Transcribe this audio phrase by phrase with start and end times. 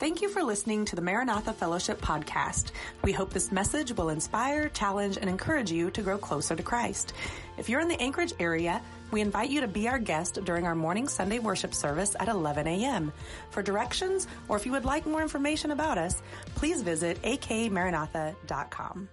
[0.00, 2.70] Thank you for listening to the Maranatha Fellowship podcast.
[3.04, 7.12] We hope this message will inspire, challenge, and encourage you to grow closer to Christ.
[7.58, 10.74] If you're in the Anchorage area, we invite you to be our guest during our
[10.74, 13.12] morning Sunday worship service at 11 a.m.
[13.50, 16.22] For directions, or if you would like more information about us,
[16.54, 19.08] please visit akmaranatha.com.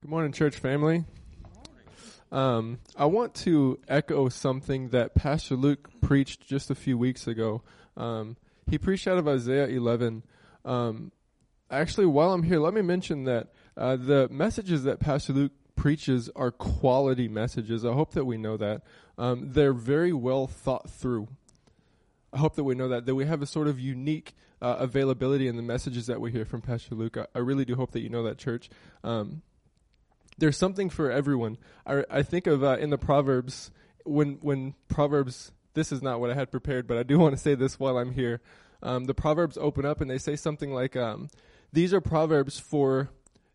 [0.00, 1.04] Good morning, church family.
[2.32, 7.60] Um, I want to echo something that Pastor Luke preached just a few weeks ago.
[7.94, 8.38] Um,
[8.68, 10.22] he preached out of Isaiah 11.
[10.64, 11.12] Um,
[11.70, 16.28] actually, while I'm here, let me mention that uh, the messages that Pastor Luke preaches
[16.36, 17.84] are quality messages.
[17.84, 18.82] I hope that we know that.
[19.16, 21.28] Um, they're very well thought through.
[22.32, 25.48] I hope that we know that, that we have a sort of unique uh, availability
[25.48, 27.16] in the messages that we hear from Pastor Luke.
[27.16, 28.68] I, I really do hope that you know that, church.
[29.02, 29.42] Um,
[30.36, 31.58] there's something for everyone.
[31.86, 33.70] I, I think of uh, in the Proverbs,
[34.04, 37.40] when, when Proverbs this is not what I had prepared, but I do want to
[37.40, 38.40] say this while I'm here.
[38.82, 41.28] Um, the Proverbs open up and they say something like, um,
[41.72, 43.10] These are Proverbs for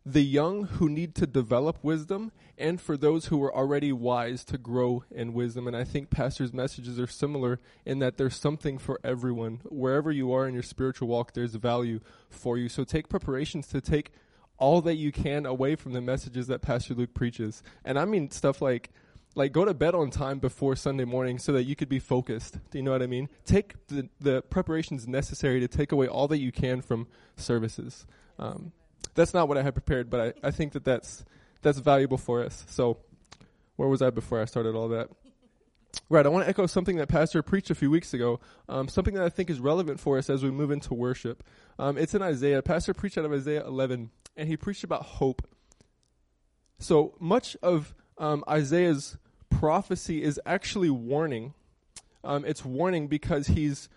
[0.06, 4.58] the young who need to develop wisdom and for those who are already wise to
[4.58, 5.66] grow in wisdom.
[5.66, 9.62] And I think Pastor's messages are similar in that there's something for everyone.
[9.64, 12.68] Wherever you are in your spiritual walk, there's value for you.
[12.68, 14.12] So take preparations to take
[14.58, 17.64] all that you can away from the messages that Pastor Luke preaches.
[17.86, 18.92] And I mean stuff like,
[19.36, 22.60] like go to bed on time before Sunday morning so that you could be focused.
[22.72, 23.30] Do you know what I mean?
[23.46, 28.06] Take the, the preparations necessary to take away all that you can from services.
[28.38, 28.72] Um,
[29.16, 31.26] that's not what I had prepared, but I, I think that that's,
[31.62, 32.66] that's valuable for us.
[32.70, 32.98] So
[33.76, 35.10] where was I before I started all that?
[36.10, 39.14] Right, I want to echo something that Pastor preached a few weeks ago, um, something
[39.14, 41.44] that I think is relevant for us as we move into worship.
[41.78, 42.62] Um, it's in Isaiah.
[42.64, 45.48] Pastor preached out of Isaiah 11, and he preached about hope.
[46.80, 49.18] So much of um, Isaiah's
[49.50, 51.54] prophecy is actually warning.
[52.24, 53.90] Um, it's warning because he's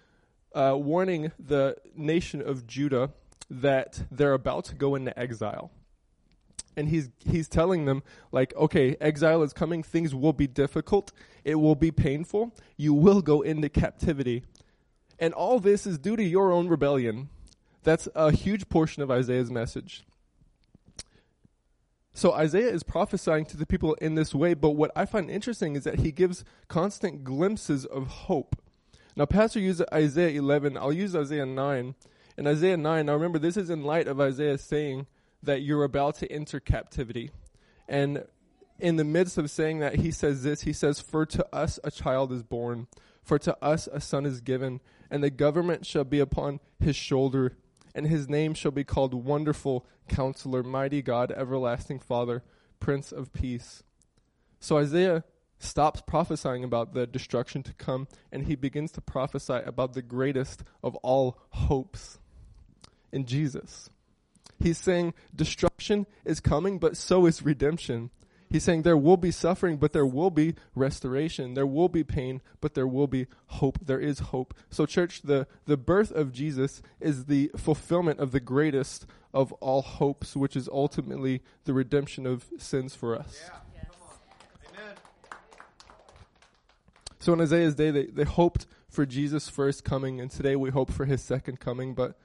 [0.55, 3.11] uh, warning the nation of Judah
[3.51, 5.71] that they're about to go into exile.
[6.77, 9.83] And he's he's telling them like, okay, exile is coming.
[9.83, 11.11] Things will be difficult.
[11.45, 12.55] It will be painful.
[12.77, 14.43] You will go into captivity,
[15.19, 17.31] and all this is due to your own rebellion.
[17.83, 20.05] That's a huge portion of Isaiah's message.
[22.17, 25.77] So Isaiah is prophesying to the people in this way, but what I find interesting
[25.77, 28.57] is that he gives constant glimpses of hope.
[29.17, 30.79] Now, Pastor used Isaiah 11.
[30.79, 31.95] I'll use Isaiah 9.
[32.39, 35.07] In Isaiah 9, now remember, this is in light of Isaiah saying
[35.43, 37.33] that you're about to enter captivity.
[37.87, 38.25] And
[38.81, 41.91] in the midst of saying that, he says this He says, For to us a
[41.91, 42.87] child is born,
[43.23, 47.59] for to us a son is given, and the government shall be upon his shoulder
[47.97, 52.45] and his name shall be called Wonderful Counselor, Mighty God, Everlasting Father,
[52.79, 53.83] Prince of Peace.
[54.61, 55.25] So Isaiah
[55.59, 60.63] stops prophesying about the destruction to come and he begins to prophesy about the greatest
[60.85, 62.19] of all hopes
[63.11, 63.89] in Jesus.
[64.61, 68.11] He's saying destruction is coming, but so is redemption.
[68.49, 71.55] He's saying there will be suffering, but there will be restoration.
[71.55, 73.79] There will be pain, but there will be hope.
[73.85, 74.55] There is hope.
[74.71, 79.83] So, church, the, the birth of Jesus is the fulfillment of the greatest of all
[79.83, 83.41] hopes, which is ultimately the redemption of sins for us.
[83.45, 83.59] Yeah.
[87.19, 90.93] So, in Isaiah's day, they, they hoped for Jesus' first coming, and today we hope
[90.93, 92.17] for his second coming, but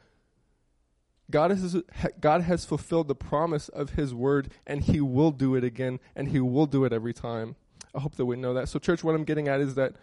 [1.31, 1.77] God has,
[2.19, 6.27] God has fulfilled the promise of His word, and He will do it again, and
[6.27, 7.55] He will do it every time.
[7.95, 8.69] I hope that we know that.
[8.69, 9.95] So, church, what I'm getting at is that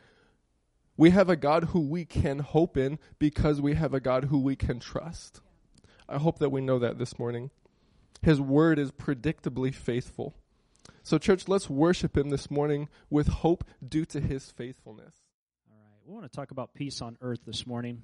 [0.96, 4.38] we have a God who we can hope in because we have a God who
[4.38, 5.40] we can trust.
[6.08, 7.50] I hope that we know that this morning.
[8.22, 10.34] His word is predictably faithful.
[11.02, 15.14] So, church, let's worship Him this morning with hope due to His faithfulness.
[15.70, 16.00] All right.
[16.06, 18.02] We want to talk about peace on earth this morning.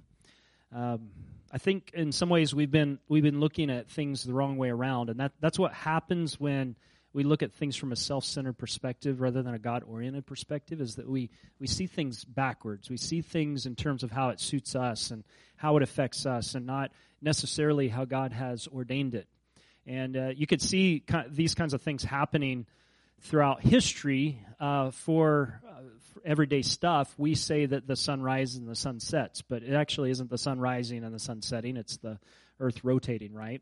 [0.74, 1.10] Um,
[1.52, 4.70] I think in some ways we've been we've been looking at things the wrong way
[4.70, 6.74] around, and that that's what happens when
[7.12, 10.80] we look at things from a self-centered perspective rather than a God-oriented perspective.
[10.80, 11.30] Is that we
[11.60, 12.90] we see things backwards.
[12.90, 15.22] We see things in terms of how it suits us and
[15.54, 16.90] how it affects us, and not
[17.22, 19.28] necessarily how God has ordained it.
[19.86, 22.66] And uh, you could see these kinds of things happening
[23.20, 25.63] throughout history uh, for, for,
[26.24, 30.10] everyday stuff, we say that the sun rises and the sun sets, but it actually
[30.10, 32.18] isn't the sun rising and the sun setting, it's the
[32.60, 33.60] earth rotating, right?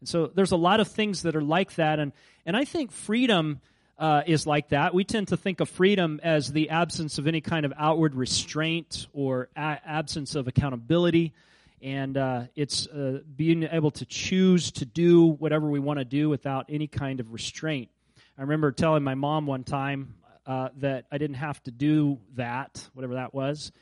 [0.00, 2.12] And so there's a lot of things that are like that, and,
[2.44, 3.60] and I think freedom
[3.98, 4.94] uh, is like that.
[4.94, 9.06] We tend to think of freedom as the absence of any kind of outward restraint
[9.12, 11.32] or a- absence of accountability.
[11.80, 16.28] And uh, it's uh, being able to choose to do whatever we want to do
[16.28, 17.90] without any kind of restraint.
[18.38, 20.14] I remember telling my mom one time
[20.46, 23.72] uh, that I didn't have to do that, whatever that was,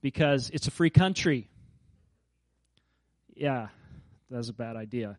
[0.00, 1.48] because it's a free country.
[3.34, 3.68] Yeah,
[4.30, 5.18] That was a bad idea.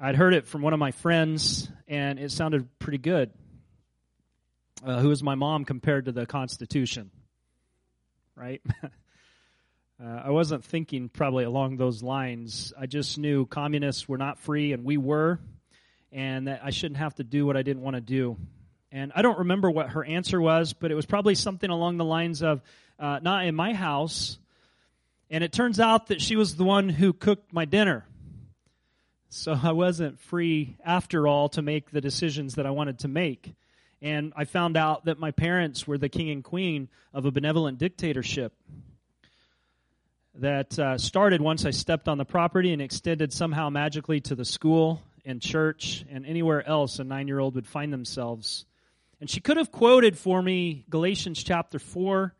[0.00, 3.30] I'd heard it from one of my friends, and it sounded pretty good.
[4.84, 7.10] Uh, who was my mom compared to the Constitution?
[8.36, 8.62] Right?
[8.82, 8.88] uh,
[9.98, 12.72] I wasn't thinking probably along those lines.
[12.78, 15.40] I just knew communists were not free, and we were,
[16.12, 18.36] and that I shouldn't have to do what I didn't want to do.
[18.90, 22.04] And I don't remember what her answer was, but it was probably something along the
[22.04, 22.62] lines of,
[22.98, 24.38] uh, not in my house.
[25.30, 28.06] And it turns out that she was the one who cooked my dinner.
[29.28, 33.54] So I wasn't free after all to make the decisions that I wanted to make.
[34.00, 37.78] And I found out that my parents were the king and queen of a benevolent
[37.78, 38.54] dictatorship
[40.36, 44.44] that uh, started once I stepped on the property and extended somehow magically to the
[44.44, 48.64] school and church and anywhere else a nine year old would find themselves.
[49.20, 52.34] And she could have quoted for me Galatians chapter 4,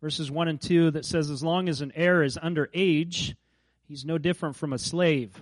[0.00, 3.36] verses 1 and 2, that says, As long as an heir is under age,
[3.88, 5.40] he's no different from a slave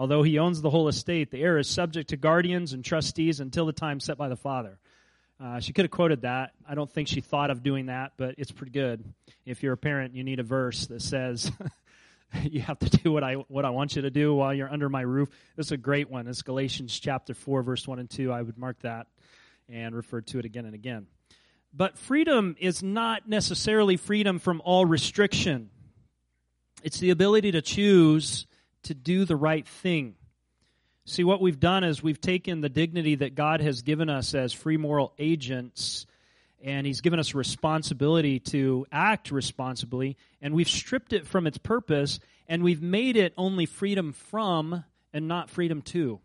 [0.00, 3.66] Although he owns the whole estate, the heir is subject to guardians and trustees until
[3.66, 4.78] the time set by the father.
[5.38, 6.52] Uh, she could have quoted that.
[6.66, 9.04] I don't think she thought of doing that, but it's pretty good.
[9.44, 11.52] If you're a parent, you need a verse that says,
[12.44, 14.88] you have to do what I what I want you to do while you're under
[14.88, 15.28] my roof.
[15.54, 16.26] This is a great one.
[16.28, 18.32] It's Galatians chapter four, verse one and two.
[18.32, 19.06] I would mark that
[19.72, 21.06] and referred to it again and again.
[21.72, 25.70] But freedom is not necessarily freedom from all restriction.
[26.82, 28.46] It's the ability to choose
[28.84, 30.14] to do the right thing.
[31.04, 34.52] See, what we've done is we've taken the dignity that God has given us as
[34.52, 36.06] free moral agents,
[36.62, 42.20] and He's given us responsibility to act responsibly, and we've stripped it from its purpose,
[42.48, 46.20] and we've made it only freedom from and not freedom to.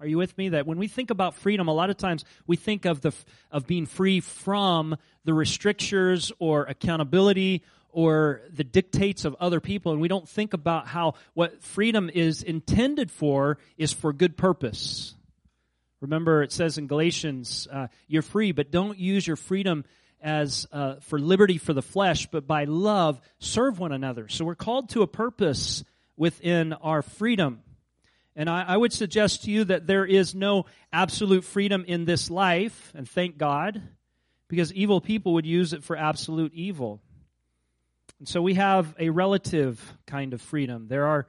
[0.00, 0.50] Are you with me?
[0.50, 3.12] That when we think about freedom, a lot of times we think of the
[3.50, 10.00] of being free from the restrictions or accountability or the dictates of other people, and
[10.00, 15.14] we don't think about how what freedom is intended for is for good purpose.
[16.00, 19.84] Remember, it says in Galatians, uh, "You're free, but don't use your freedom
[20.20, 24.54] as uh, for liberty for the flesh, but by love serve one another." So we're
[24.54, 25.82] called to a purpose
[26.16, 27.62] within our freedom.
[28.38, 32.30] And I, I, would suggest to you that there is no absolute freedom in this
[32.30, 33.82] life, and thank God,
[34.46, 37.02] because evil people would use it for absolute evil.
[38.20, 40.86] And so we have a relative kind of freedom.
[40.86, 41.26] There are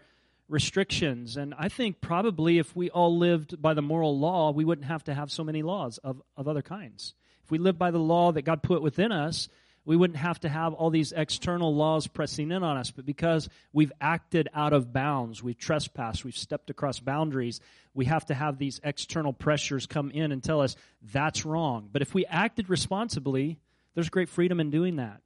[0.47, 1.35] restrictions.
[1.35, 5.03] And I think probably if we all lived by the moral law, we wouldn't have
[5.05, 7.15] to have so many laws of, of other kinds.
[7.43, 9.49] If we lived by the law that God put within us,
[9.89, 12.91] we wouldn't have to have all these external laws pressing in on us.
[12.91, 17.59] But because we've acted out of bounds, we've trespassed, we've stepped across boundaries,
[17.95, 20.75] we have to have these external pressures come in and tell us
[21.11, 21.89] that's wrong.
[21.91, 23.57] But if we acted responsibly,
[23.95, 25.21] there's great freedom in doing that.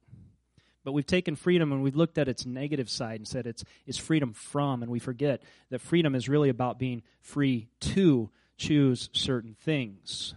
[0.82, 3.98] But we've taken freedom and we've looked at its negative side and said it's, it's
[3.98, 9.56] freedom from, and we forget that freedom is really about being free to choose certain
[9.60, 10.32] things.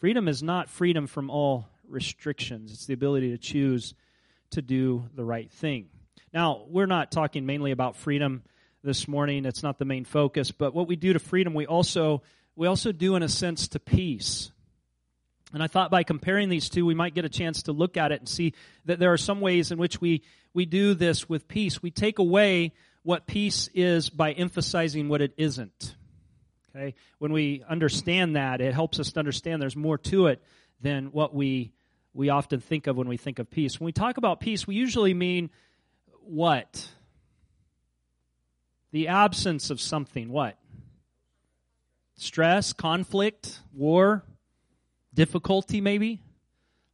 [0.00, 3.94] Freedom is not freedom from all restrictions, it's the ability to choose
[4.50, 5.88] to do the right thing.
[6.32, 8.42] Now, we're not talking mainly about freedom
[8.82, 9.44] this morning.
[9.44, 12.22] It's not the main focus, but what we do to freedom, we also
[12.56, 14.50] we also do in a sense to peace.
[15.52, 18.12] And I thought by comparing these two, we might get a chance to look at
[18.12, 18.52] it and see
[18.84, 21.80] that there are some ways in which we, we do this with peace.
[21.80, 25.94] We take away what peace is by emphasizing what it isn't.
[26.74, 26.94] Okay?
[27.18, 30.42] When we understand that, it helps us to understand there's more to it
[30.80, 31.72] than what we,
[32.18, 33.78] we often think of when we think of peace.
[33.78, 35.50] When we talk about peace, we usually mean
[36.24, 36.88] what?
[38.90, 40.28] The absence of something.
[40.28, 40.58] What?
[42.16, 44.24] Stress, conflict, war,
[45.14, 46.20] difficulty, maybe?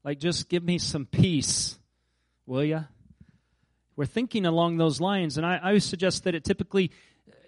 [0.04, 1.78] Like, just give me some peace,
[2.44, 2.84] will you?
[3.96, 6.90] We're thinking along those lines, and I, I suggest that it typically,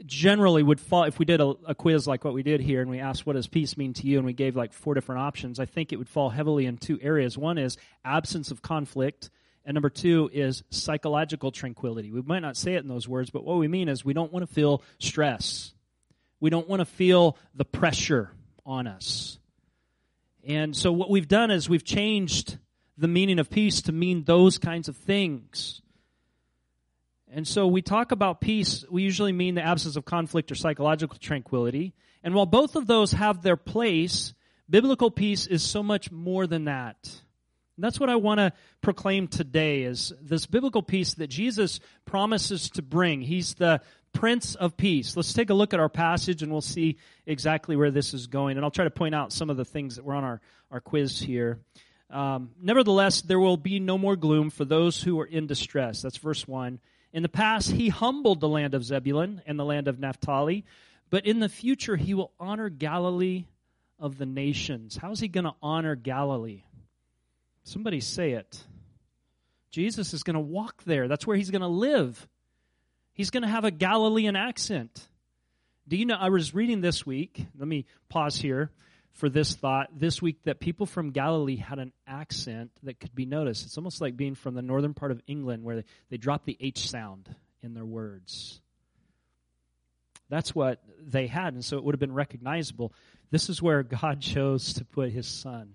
[0.04, 1.04] generally, would fall.
[1.04, 3.34] If we did a, a quiz like what we did here, and we asked, What
[3.34, 4.18] does peace mean to you?
[4.18, 6.98] and we gave like four different options, I think it would fall heavily in two
[7.00, 7.38] areas.
[7.38, 9.30] One is absence of conflict,
[9.64, 12.10] and number two is psychological tranquility.
[12.12, 14.32] We might not say it in those words, but what we mean is we don't
[14.32, 15.72] want to feel stress.
[16.40, 18.30] We don't want to feel the pressure
[18.64, 19.38] on us.
[20.46, 22.58] And so what we've done is we've changed
[22.96, 25.82] the meaning of peace to mean those kinds of things.
[27.36, 31.18] And so we talk about peace, we usually mean the absence of conflict or psychological
[31.18, 31.92] tranquility.
[32.24, 34.32] And while both of those have their place,
[34.70, 36.96] biblical peace is so much more than that.
[37.04, 42.70] And that's what I want to proclaim today is this biblical peace that Jesus promises
[42.70, 43.20] to bring.
[43.20, 43.82] He's the
[44.14, 45.14] Prince of Peace.
[45.14, 48.56] Let's take a look at our passage and we'll see exactly where this is going.
[48.56, 50.40] And I'll try to point out some of the things that were on our,
[50.70, 51.58] our quiz here.
[52.08, 56.00] Um, Nevertheless, there will be no more gloom for those who are in distress.
[56.00, 56.80] That's verse 1.
[57.12, 60.64] In the past, he humbled the land of Zebulun and the land of Naphtali,
[61.08, 63.46] but in the future, he will honor Galilee
[63.98, 64.96] of the nations.
[64.96, 66.62] How is he going to honor Galilee?
[67.64, 68.62] Somebody say it.
[69.70, 71.08] Jesus is going to walk there.
[71.08, 72.28] That's where he's going to live.
[73.12, 75.08] He's going to have a Galilean accent.
[75.88, 76.16] Do you know?
[76.18, 77.46] I was reading this week.
[77.58, 78.70] Let me pause here
[79.16, 79.88] for this thought.
[79.98, 83.64] This week, that people from Galilee had an accent that could be noticed.
[83.66, 86.56] It's almost like being from the northern part of England where they, they drop the
[86.60, 88.60] H sound in their words.
[90.28, 92.92] That's what they had, and so it would have been recognizable.
[93.30, 95.72] This is where God chose to put his son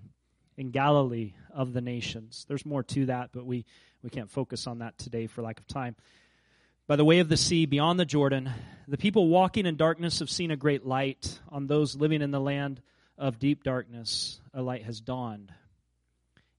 [0.57, 2.45] in Galilee of the nations.
[2.47, 3.65] There's more to that, but we,
[4.03, 5.95] we can't focus on that today for lack of time.
[6.87, 8.51] By the way of the sea, beyond the Jordan,
[8.87, 11.39] the people walking in darkness have seen a great light.
[11.49, 12.81] On those living in the land
[13.21, 15.53] of deep darkness, a light has dawned.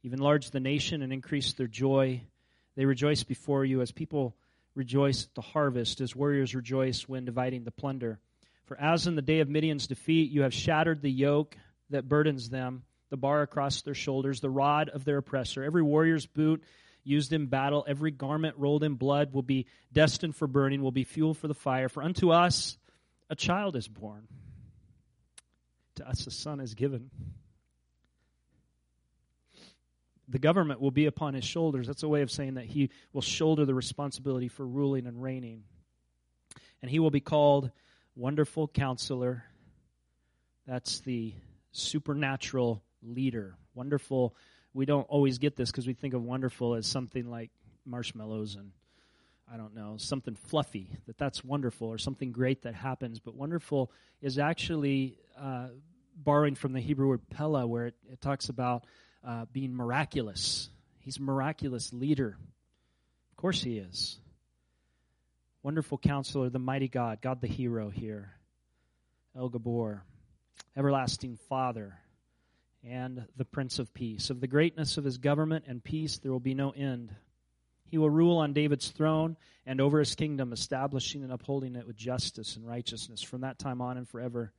[0.01, 2.23] You've enlarged the nation and increased their joy.
[2.77, 4.37] They rejoice before you as people
[4.77, 8.21] rejoice at the harvest, as warriors rejoice when dividing the plunder.
[8.67, 11.57] For as in the day of Midian's defeat, you have shattered the yoke
[11.91, 15.65] that burdens them, the bar across their shoulders, the rod of their oppressor.
[15.65, 16.63] Every warrior's boot
[17.03, 21.03] used in battle, every garment rolled in blood will be destined for burning, will be
[21.03, 21.89] fuel for the fire.
[21.89, 22.79] For unto us
[23.29, 24.29] a child is born,
[25.97, 27.11] to us a son is given
[30.33, 31.87] the government will be upon his shoulders.
[31.87, 35.65] That's a way of saying that he will shoulder the responsibility for ruling and reigning.
[36.81, 37.71] And he will be called
[38.17, 39.45] Wonderful Counselor.
[40.67, 41.35] That's the
[41.73, 43.57] supernatural leader.
[43.75, 44.35] Wonderful.
[44.73, 47.51] We don't always get this because we think of wonderful as something like
[47.85, 48.73] marshmallows and
[49.53, 53.19] I don't know, something fluffy, that that's wonderful, or something great that happens.
[53.19, 55.69] But wonderful is actually uh,
[56.17, 58.85] borrowing from the Hebrew word pella, where it, it talks about
[59.27, 60.69] uh, being miraculous.
[61.01, 62.37] He's a miraculous leader.
[63.31, 64.19] Of course, he is.
[65.63, 68.33] Wonderful counselor, the mighty God, God the hero here.
[69.37, 70.03] El Gibbor,
[70.77, 71.95] everlasting Father,
[72.85, 74.31] and the Prince of Peace.
[74.31, 77.15] Of the greatness of his government and peace, there will be no end.
[77.89, 79.37] He will rule on David's throne
[79.67, 83.81] and over his kingdom, establishing and upholding it with justice and righteousness from that time
[83.81, 84.53] on and forever.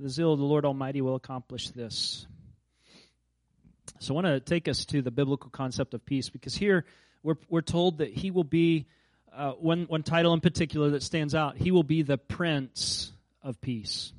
[0.00, 2.26] The zeal of the Lord Almighty will accomplish this.
[3.98, 6.86] So I want to take us to the biblical concept of peace because here
[7.22, 8.86] we're, we're told that he will be,
[9.36, 13.60] uh, one, one title in particular that stands out, he will be the Prince of
[13.60, 14.14] Peace.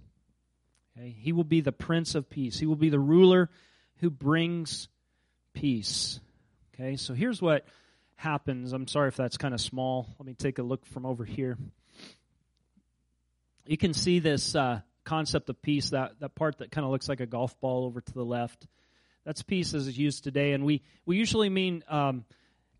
[0.95, 1.15] Okay?
[1.19, 2.59] He will be the Prince of Peace.
[2.59, 3.49] He will be the ruler
[4.01, 4.87] who brings
[5.55, 6.19] peace.
[6.75, 7.65] Okay, so here's what
[8.17, 8.71] happens.
[8.71, 10.07] I'm sorry if that's kind of small.
[10.19, 11.57] Let me take a look from over here.
[13.65, 17.09] You can see this uh, concept of peace, that, that part that kind of looks
[17.09, 18.67] like a golf ball over to the left.
[19.25, 22.25] That's peace as it's used today, and we, we usually mean um,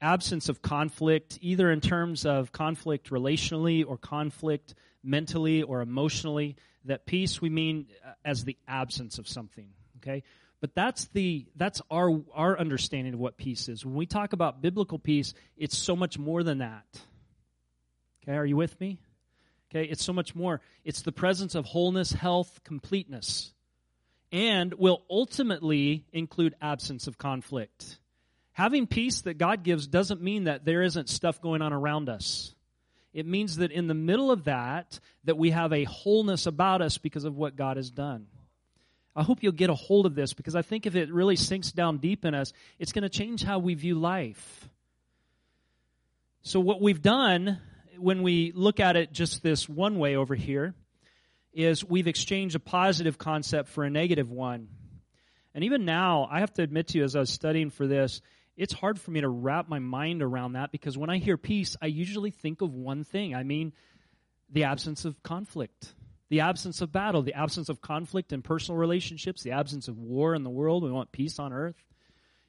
[0.01, 4.74] absence of conflict, either in terms of conflict relationally or conflict
[5.04, 6.56] mentally or emotionally.
[6.86, 9.70] That peace we mean uh, as the absence of something.
[9.98, 10.24] Okay,
[10.62, 13.86] but that's the that's our our understanding of what peace is.
[13.86, 16.86] When we talk about biblical peace, it's so much more than that.
[18.24, 19.00] Okay, are you with me?
[19.72, 20.60] Okay, it's so much more.
[20.84, 23.54] It's the presence of wholeness, health, completeness
[24.32, 27.98] and will ultimately include absence of conflict.
[28.54, 32.54] Having peace that God gives doesn't mean that there isn't stuff going on around us.
[33.13, 36.98] It means that in the middle of that that we have a wholeness about us
[36.98, 38.28] because of what God has done.
[39.13, 41.74] I hope you'll get a hold of this because I think if it really sinks
[41.74, 44.70] down deep in us, it's going to change how we view life.
[46.44, 47.60] So what we've done
[48.01, 50.74] when we look at it just this one way over here
[51.53, 54.70] is we've exchanged a positive concept for a negative one.
[55.53, 58.22] And even now, I have to admit to you, as I was studying for this,
[58.55, 61.75] it's hard for me to wrap my mind around that because when I hear peace,
[61.81, 63.36] I usually think of one thing.
[63.36, 63.74] I mean,
[64.50, 65.93] the absence of conflict,
[66.29, 70.36] the absence of battle, the absence of conflict in personal relationships, the absence of war
[70.36, 70.84] in the world.
[70.84, 71.81] We want peace on earth.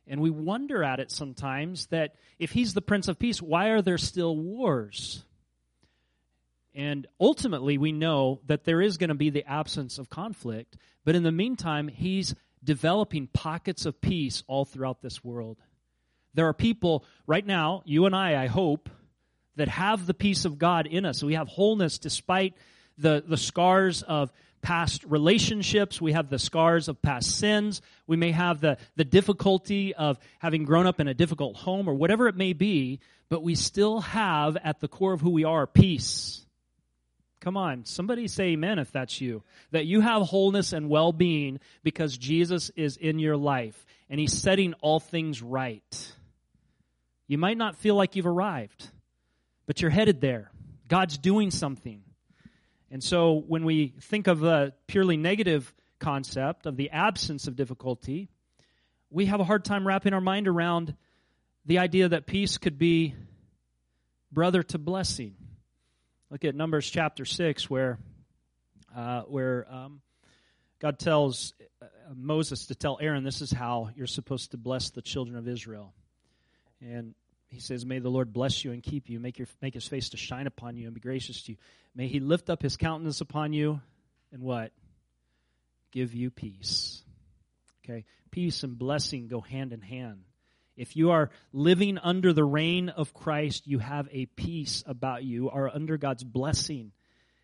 [0.06, 3.82] And we wonder at it sometimes that if he's the Prince of Peace, why are
[3.82, 5.25] there still wars?
[6.75, 10.76] And ultimately, we know that there is going to be the absence of conflict.
[11.05, 15.59] But in the meantime, he's developing pockets of peace all throughout this world.
[16.35, 18.88] There are people right now, you and I, I hope,
[19.57, 21.23] that have the peace of God in us.
[21.23, 22.55] We have wholeness despite
[22.97, 26.00] the, the scars of past relationships.
[26.00, 27.83] We have the scars of past sins.
[28.07, 31.95] We may have the, the difficulty of having grown up in a difficult home or
[31.95, 35.67] whatever it may be, but we still have at the core of who we are
[35.67, 36.42] peace.
[37.43, 39.43] Come on, somebody say amen if that's you.
[39.73, 44.33] That you have wholeness and well being because Jesus is in your life and he's
[44.33, 46.13] setting all things right.
[47.27, 48.89] You might not feel like you've arrived,
[49.67, 50.53] but you're headed there.
[50.87, 52.05] God's doing something.
[52.93, 58.29] And so when we think of the purely negative concept of the absence of difficulty,
[59.11, 60.95] we have a hard time wrapping our mind around
[61.67, 63.17] the idea that peace could be
[64.31, 65.35] brother to blessing.
[66.33, 67.99] Look at Numbers chapter 6, where,
[68.97, 70.01] uh, where um,
[70.81, 71.85] God tells uh,
[72.15, 75.93] Moses to tell Aaron, this is how you're supposed to bless the children of Israel.
[76.81, 77.15] And
[77.49, 80.09] he says, May the Lord bless you and keep you, make, your, make his face
[80.09, 81.59] to shine upon you and be gracious to you.
[81.95, 83.83] May he lift up his countenance upon you
[84.33, 84.73] and what?
[85.91, 87.03] Give you peace.
[87.85, 88.07] Okay?
[88.31, 90.23] Peace and blessing go hand in hand.
[90.83, 95.49] If you are living under the reign of Christ, you have a peace about you,
[95.49, 96.91] are under God's blessing,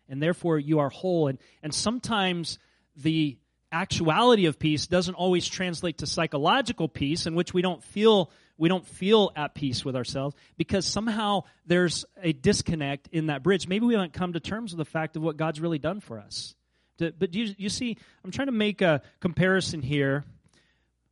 [0.09, 1.29] and therefore you are whole.
[1.29, 2.59] And, and sometimes
[2.97, 3.37] the
[3.71, 8.67] actuality of peace doesn't always translate to psychological peace in which we don't feel we
[8.67, 13.69] don't feel at peace with ourselves because somehow there's a disconnect in that bridge.
[13.69, 16.19] Maybe we haven't come to terms with the fact of what God's really done for
[16.19, 16.55] us.
[16.97, 20.25] But you, you see, I'm trying to make a comparison here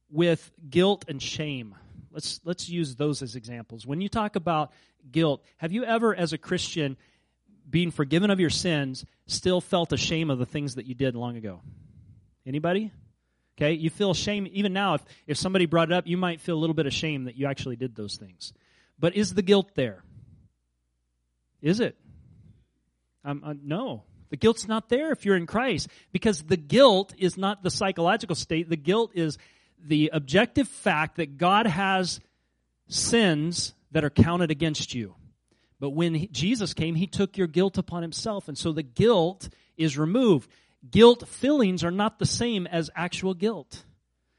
[0.10, 1.76] with guilt and shame.
[2.18, 3.86] Let's, let's use those as examples.
[3.86, 4.72] When you talk about
[5.12, 6.98] guilt, have you ever, as a Christian,
[7.70, 11.38] being forgiven of your sins, still felt ashamed of the things that you did long
[11.38, 11.62] ago?
[12.44, 12.92] Anybody?
[13.56, 14.96] Okay, you feel shame even now.
[14.96, 17.36] If, if somebody brought it up, you might feel a little bit of shame that
[17.36, 18.52] you actually did those things.
[18.98, 20.04] But is the guilt there?
[21.62, 22.00] Is it?
[23.24, 24.06] Um, uh, no.
[24.32, 28.36] The guilt's not there if you're in Christ because the guilt is not the psychological
[28.36, 28.72] state.
[28.72, 29.38] The guilt is
[29.84, 32.20] the objective fact that God has
[32.88, 35.16] sins that are counted against you.
[35.80, 38.48] But when he, Jesus came, he took your guilt upon himself.
[38.48, 40.50] And so the guilt is removed.
[40.90, 43.84] Guilt feelings are not the same as actual guilt.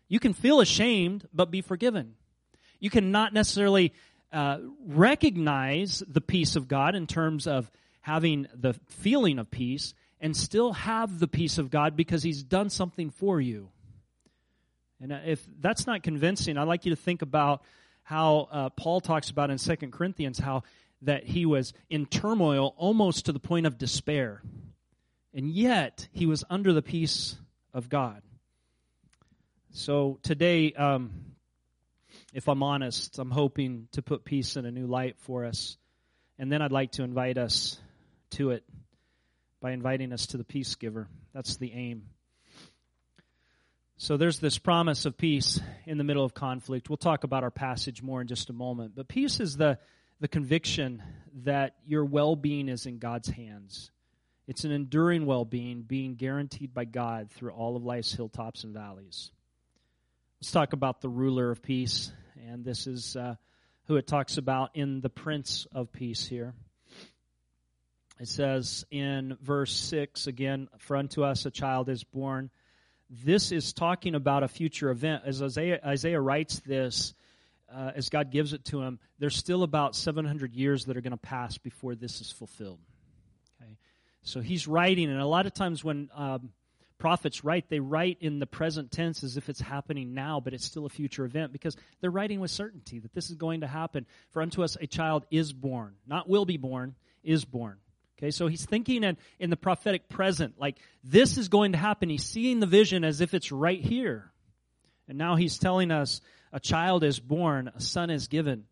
[0.09, 2.14] You can feel ashamed, but be forgiven.
[2.80, 3.92] You can not necessarily
[4.33, 10.37] uh, recognize the peace of God in terms of having the feeling of peace and
[10.37, 13.71] still have the peace of God because He's done something for you.
[15.00, 17.63] And uh, if that's not convincing, I'd like you to think about
[18.02, 20.63] how uh, Paul talks about in Second Corinthians how
[21.02, 24.43] that he was in turmoil almost to the point of despair.
[25.34, 27.37] And yet, he was under the peace
[27.73, 28.23] of God.
[29.71, 31.11] So today, um,
[32.32, 35.76] if I'm honest, I'm hoping to put peace in a new light for us.
[36.39, 37.78] And then I'd like to invite us
[38.30, 38.65] to it
[39.61, 41.08] by inviting us to the peace giver.
[41.34, 42.04] That's the aim.
[44.00, 46.89] So there's this promise of peace in the middle of conflict.
[46.89, 48.93] We'll talk about our passage more in just a moment.
[48.95, 49.80] But peace is the,
[50.21, 51.02] the conviction
[51.43, 53.91] that your well being is in God's hands.
[54.47, 58.73] It's an enduring well being, being guaranteed by God through all of life's hilltops and
[58.73, 59.32] valleys.
[60.41, 62.13] Let's talk about the ruler of peace.
[62.47, 63.34] And this is uh,
[63.89, 66.54] who it talks about in the Prince of Peace here.
[68.21, 72.50] It says in verse 6 again, For unto us a child is born
[73.10, 75.23] this is talking about a future event.
[75.25, 77.14] As Isaiah, Isaiah writes this,
[77.73, 81.12] uh, as God gives it to him, there's still about 700 years that are going
[81.12, 82.80] to pass before this is fulfilled.
[83.60, 83.76] Okay?
[84.23, 86.50] So he's writing, and a lot of times when um,
[86.99, 90.64] prophets write, they write in the present tense as if it's happening now, but it's
[90.64, 94.06] still a future event because they're writing with certainty that this is going to happen.
[94.30, 97.78] For unto us a child is born, not will be born, is born.
[98.19, 102.09] Okay, so he's thinking in, in the prophetic present, like this is going to happen.
[102.09, 104.33] He's seeing the vision as if it's right here.
[105.09, 106.21] And now he's telling us
[106.52, 108.65] a child is born, a son is given.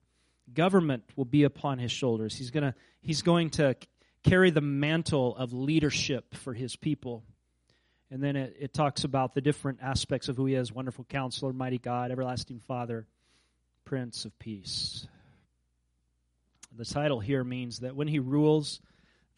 [0.52, 2.34] Government will be upon his shoulders.
[2.36, 3.76] He's gonna he's going to
[4.24, 7.22] carry the mantle of leadership for his people.
[8.10, 11.52] And then it, it talks about the different aspects of who he is wonderful counselor,
[11.52, 13.06] mighty God, everlasting Father,
[13.84, 15.06] Prince of Peace.
[16.76, 18.80] The title here means that when he rules,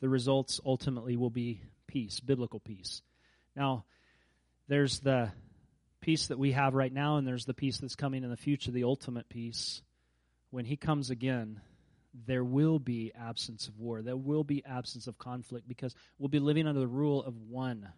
[0.01, 3.03] the results ultimately will be peace, biblical peace.
[3.57, 3.85] Now,
[4.69, 5.31] there's the
[6.01, 8.71] peace that we have right now, and there's the peace that's coming in the future,
[8.71, 9.83] the ultimate peace.
[10.51, 11.61] When He comes again,
[12.27, 14.03] there will be absence of war.
[14.03, 17.89] There will be absence of conflict because we'll be living under the rule of one.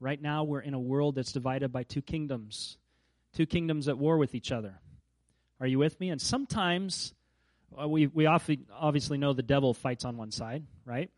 [0.00, 2.78] Right now, we're in a world that's divided by two kingdoms,
[3.34, 4.74] two kingdoms at war with each other.
[5.60, 6.10] Are you with me?
[6.10, 7.12] And sometimes
[7.76, 11.10] Uh, we, we obviously know the devil fights on one side, right?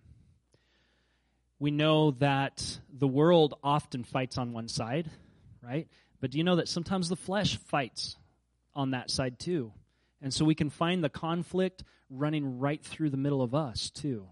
[1.59, 5.11] We know that the world often fights on one side,
[5.63, 5.89] right?
[6.21, 8.17] But do you know that sometimes the flesh fights
[8.75, 9.73] on that side too?
[10.23, 14.27] And so we can find the conflict running right through the middle of us too.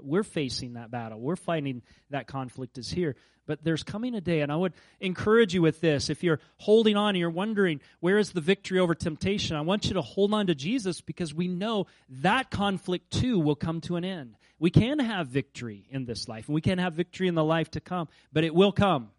[0.00, 1.20] We're facing that battle.
[1.20, 3.16] We're fighting that conflict is here.
[3.46, 6.08] But there's coming a day, and I would encourage you with this.
[6.08, 9.56] If you're holding on and you're wondering, where is the victory over temptation?
[9.56, 13.54] I want you to hold on to Jesus because we know that conflict too will
[13.54, 14.36] come to an end.
[14.58, 17.70] We can have victory in this life, and we can have victory in the life
[17.72, 19.10] to come, but it will come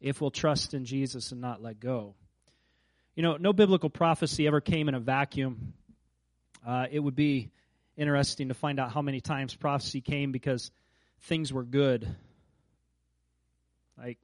[0.00, 2.14] if we'll trust in Jesus and not let go.
[3.14, 5.72] You know, no biblical prophecy ever came in a vacuum.
[6.66, 7.50] Uh, it would be
[7.96, 10.70] interesting to find out how many times prophecy came because
[11.22, 12.08] things were good.
[13.98, 14.18] Like,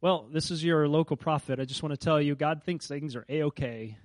[0.00, 1.60] well, this is your local prophet.
[1.60, 3.96] I just want to tell you, God thinks things are a okay.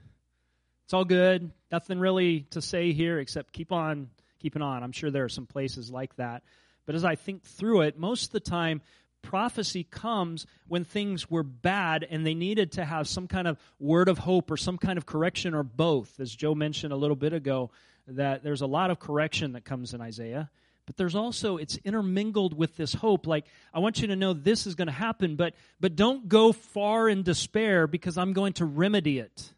[0.86, 1.52] It's all good.
[1.72, 4.84] Nothing really to say here except keep on keeping on.
[4.84, 6.44] I'm sure there are some places like that.
[6.86, 8.82] But as I think through it, most of the time,
[9.22, 14.08] prophecy comes when things were bad and they needed to have some kind of word
[14.08, 16.20] of hope or some kind of correction or both.
[16.20, 17.72] As Joe mentioned a little bit ago,
[18.16, 20.50] that there's a lot of correction that comes in Isaiah,
[20.86, 24.66] but there's also it's intermingled with this hope like I want you to know this
[24.66, 28.66] is going to happen, but but don't go far in despair because I'm going to
[28.66, 29.54] remedy it.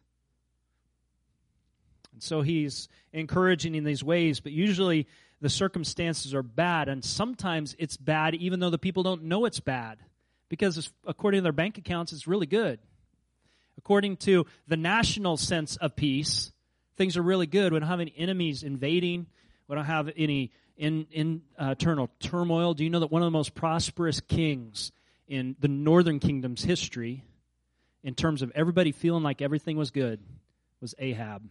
[2.12, 5.08] And so he's encouraging in these ways, but usually
[5.40, 9.60] the circumstances are bad, and sometimes it's bad even though the people don't know it's
[9.60, 9.98] bad.
[10.48, 12.78] Because according to their bank accounts, it's really good.
[13.78, 16.52] According to the national sense of peace,
[16.96, 17.72] things are really good.
[17.72, 19.26] We don't have any enemies invading.
[19.68, 22.74] We don't have any in, in, uh, internal turmoil.
[22.74, 24.92] Do you know that one of the most prosperous kings
[25.28, 27.24] in the northern kingdom's history,
[28.02, 30.20] in terms of everybody feeling like everything was good,
[30.80, 31.42] was Ahab?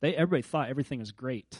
[0.00, 1.56] They, everybody thought everything was great.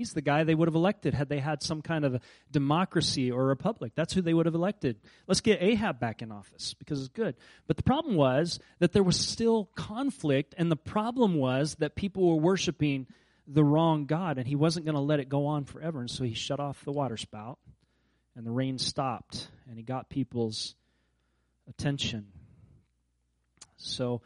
[0.00, 3.30] He's the guy they would have elected had they had some kind of a democracy
[3.30, 3.92] or republic.
[3.94, 4.96] That's who they would have elected.
[5.26, 7.34] Let's get Ahab back in office because it's good.
[7.66, 12.26] But the problem was that there was still conflict, and the problem was that people
[12.26, 13.08] were worshiping
[13.46, 16.00] the wrong God, and he wasn't going to let it go on forever.
[16.00, 17.58] And so he shut off the water spout,
[18.34, 20.76] and the rain stopped, and he got people's
[21.68, 22.28] attention.
[23.76, 24.22] So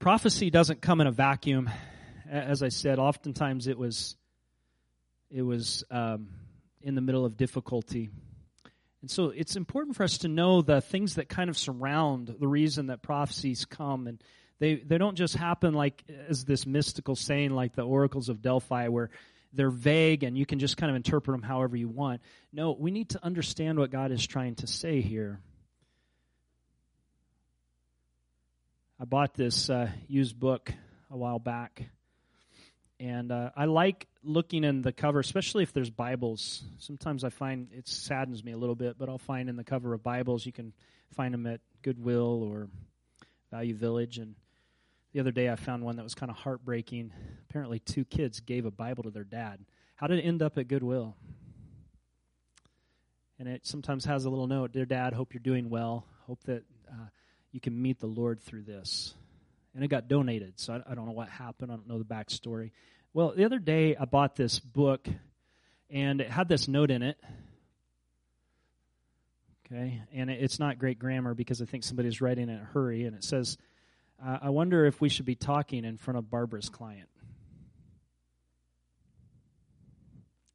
[0.00, 1.70] prophecy doesn't come in a vacuum.
[2.28, 4.16] As I said, oftentimes it was
[5.32, 6.28] it was um,
[6.82, 8.10] in the middle of difficulty.
[9.00, 12.46] And so it's important for us to know the things that kind of surround the
[12.46, 14.06] reason that prophecies come.
[14.06, 14.22] And
[14.60, 18.88] they, they don't just happen like as this mystical saying, like the oracles of Delphi,
[18.88, 19.10] where
[19.52, 22.20] they're vague and you can just kind of interpret them however you want.
[22.52, 25.40] No, we need to understand what God is trying to say here.
[29.00, 30.72] I bought this uh, used book
[31.10, 31.88] a while back
[33.00, 36.62] and uh, I like looking in the cover, especially if there's Bibles.
[36.78, 39.92] Sometimes I find it saddens me a little bit, but I'll find in the cover
[39.94, 40.72] of Bibles you can
[41.14, 42.68] find them at Goodwill or
[43.50, 44.18] Value Village.
[44.18, 44.34] And
[45.12, 47.12] the other day I found one that was kind of heartbreaking.
[47.48, 49.64] Apparently, two kids gave a Bible to their dad.
[49.96, 51.16] How did it end up at Goodwill?
[53.38, 56.06] And it sometimes has a little note Dear Dad, hope you're doing well.
[56.26, 57.06] Hope that uh,
[57.50, 59.14] you can meet the Lord through this
[59.74, 60.54] and it got donated.
[60.60, 61.72] So I, I, don't know what happened.
[61.72, 62.72] I don't know the backstory.
[63.14, 65.08] Well, the other day I bought this book,
[65.90, 67.18] and it had this note in it.
[69.66, 73.04] Okay, and it, it's not great grammar because I think somebody's writing in a hurry,
[73.04, 73.56] and it says,
[74.24, 77.08] uh, "I wonder if we should be talking in front of Barbara's client."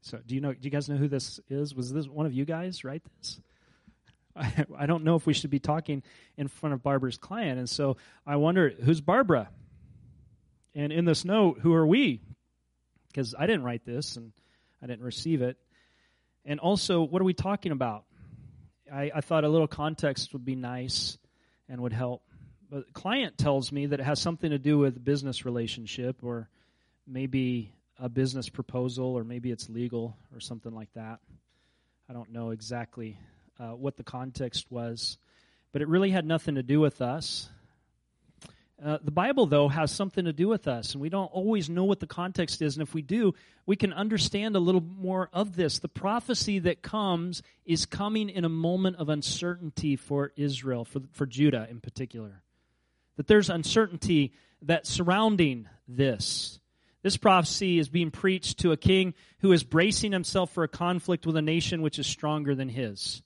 [0.02, 0.54] So, do you know?
[0.54, 1.76] Do you guys know who this is?
[1.76, 3.40] Was this one of you guys write this?
[4.38, 6.04] I, I don't know if we should be talking
[6.38, 7.60] in front of Barbara's client.
[7.60, 9.50] And so I wonder, who's Barbara?
[10.76, 12.22] And in this note, who are we?
[13.08, 14.32] Because I didn't write this and
[14.82, 15.58] I didn't receive it.
[16.46, 18.06] And also, what are we talking about?
[18.94, 21.18] I, I thought a little context would be nice
[21.68, 22.22] and would help.
[22.70, 26.50] But client tells me that it has something to do with business relationship or
[27.06, 31.20] maybe a business proposal or maybe it's legal or something like that.
[32.10, 33.18] I don't know exactly
[33.60, 35.18] uh, what the context was,
[35.72, 37.50] but it really had nothing to do with us.
[38.84, 41.86] Uh, the Bible, though, has something to do with us, and we don't always know
[41.86, 42.76] what the context is.
[42.76, 43.34] And if we do,
[43.66, 45.80] we can understand a little more of this.
[45.80, 51.26] The prophecy that comes is coming in a moment of uncertainty for Israel, for, for
[51.26, 52.44] Judah in particular.
[53.16, 56.60] That there's uncertainty that surrounding this.
[57.02, 61.26] This prophecy is being preached to a king who is bracing himself for a conflict
[61.26, 63.24] with a nation which is stronger than his.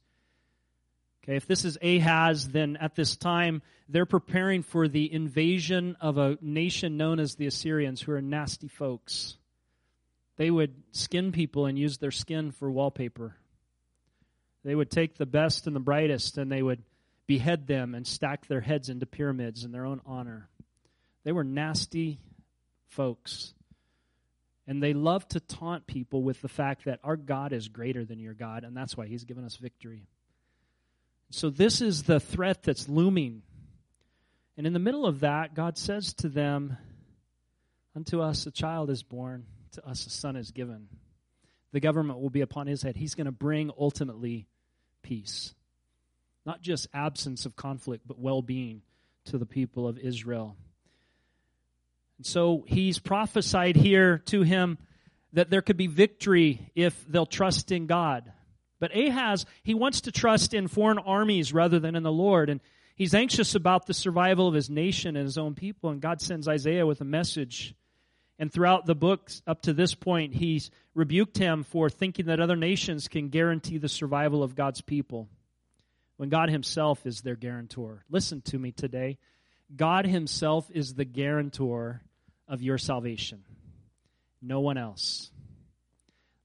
[1.24, 6.18] Okay, if this is Ahaz, then at this time they're preparing for the invasion of
[6.18, 9.38] a nation known as the Assyrians, who are nasty folks.
[10.38, 13.36] They would skin people and use their skin for wallpaper.
[14.64, 16.82] They would take the best and the brightest and they would
[17.28, 20.50] behead them and stack their heads into pyramids in their own honor.
[21.24, 22.20] They were nasty
[22.88, 23.54] folks.
[24.68, 28.20] And they love to taunt people with the fact that our God is greater than
[28.20, 30.08] your God, and that's why He's given us victory.
[31.34, 33.44] So, this is the threat that's looming.
[34.58, 36.78] And in the middle of that, God says to them,
[37.96, 40.88] Unto us a child is born, to us a son is given.
[41.72, 42.98] The government will be upon his head.
[42.98, 44.48] He's going to bring ultimately
[45.04, 45.54] peace.
[46.46, 48.82] Not just absence of conflict, but well being
[49.26, 50.58] to the people of Israel.
[52.18, 54.78] And so he's prophesied here to him
[55.34, 58.32] that there could be victory if they'll trust in God.
[58.82, 62.50] But Ahaz, he wants to trust in foreign armies rather than in the Lord.
[62.50, 62.60] And
[62.96, 65.92] he's anxious about the survival of his nation and his own people.
[65.92, 67.76] And God sends Isaiah with a message.
[68.40, 72.56] And throughout the books up to this point, he's rebuked him for thinking that other
[72.58, 75.30] nations can guarantee the survival of God's people
[76.22, 78.06] when God Himself is their guarantor.
[78.08, 79.18] Listen to me today.
[79.76, 82.04] God Himself is the guarantor
[82.48, 83.44] of your salvation.
[84.40, 85.31] No one else.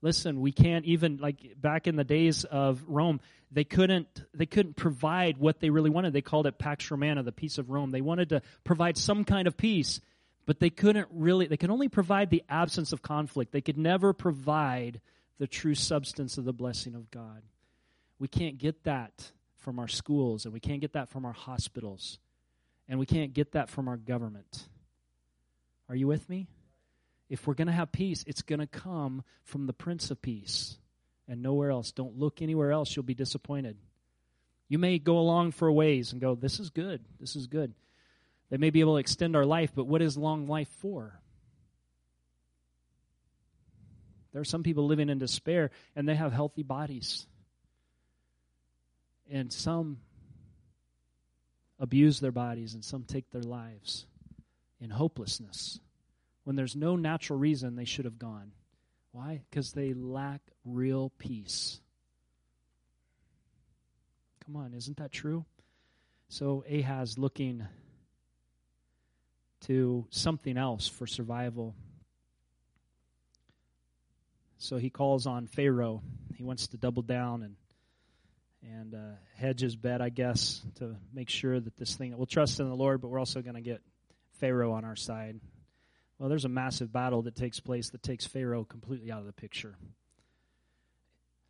[0.07, 4.77] Listen, we can't even like back in the days of Rome, they couldn't they couldn't
[4.77, 6.13] provide what they really wanted.
[6.13, 7.91] They called it Pax Romana, the peace of Rome.
[7.91, 10.01] They wanted to provide some kind of peace,
[10.47, 13.51] but they couldn't really they could only provide the absence of conflict.
[13.51, 15.01] They could never provide
[15.41, 17.43] the true substance of the blessing of God.
[18.21, 22.21] We can't get that from our schools, and we can't get that from our hospitals,
[22.89, 24.69] and we can't get that from our government.
[25.89, 26.47] Are you with me?
[27.29, 30.79] If we're going to have peace, it's going to come from the Prince of Peace
[31.29, 31.93] and nowhere else.
[31.93, 33.77] Don't look anywhere else, you'll be disappointed.
[34.69, 37.05] You may go along for a ways and go, This is good.
[37.21, 37.75] This is good.
[38.51, 41.21] They may be able to extend our life, but what is long life for?
[44.33, 47.27] There are some people living in despair and they have healthy bodies.
[49.31, 49.99] And some
[51.81, 54.07] abuse their bodies and some take their lives
[54.81, 55.81] in hopelessness
[56.47, 58.53] when there's no natural reason they should have gone.
[59.11, 59.43] Why?
[59.51, 61.81] Because they lack real peace.
[64.45, 65.45] Come on, isn't that true?
[66.29, 67.67] So Ahaz looking
[69.63, 71.75] to something else for survival.
[74.59, 76.01] So he calls on Pharaoh.
[76.37, 77.57] He wants to double down and
[78.63, 82.61] and uh, hedge his bet, I guess, to make sure that this thing we'll trust
[82.61, 83.81] in the Lord, but we're also going to get
[84.39, 85.41] Pharaoh on our side.
[86.19, 89.33] Well, there's a massive battle that takes place that takes Pharaoh completely out of the
[89.33, 89.77] picture.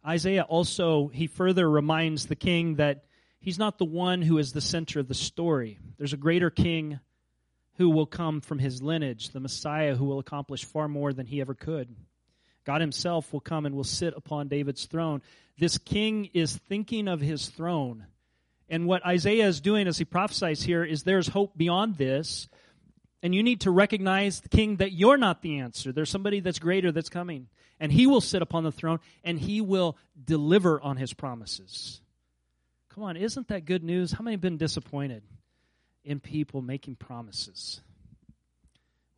[0.04, 3.04] Isaiah also he further reminds the king that
[3.40, 5.78] he's not the one who is the center of the story.
[5.98, 7.00] There's a greater king
[7.76, 11.40] who will come from his lineage, the Messiah who will accomplish far more than he
[11.40, 11.94] ever could.
[12.64, 15.22] God himself will come and will sit upon David's throne.
[15.58, 18.06] This king is thinking of his throne.
[18.68, 22.48] And what Isaiah is doing as he prophesies here is there's hope beyond this.
[23.22, 25.92] And you need to recognize, the king, that you're not the answer.
[25.92, 27.48] There's somebody that's greater that's coming.
[27.80, 32.00] And he will sit upon the throne and he will deliver on his promises.
[32.90, 34.12] Come on, isn't that good news?
[34.12, 35.22] How many have been disappointed
[36.04, 37.80] in people making promises?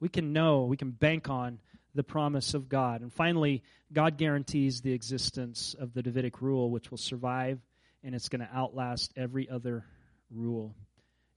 [0.01, 1.59] We can know, we can bank on
[1.95, 3.03] the promise of God.
[3.03, 7.61] And finally, God guarantees the existence of the Davidic rule, which will survive
[8.05, 9.85] and it's going to outlast every other
[10.31, 10.75] rule,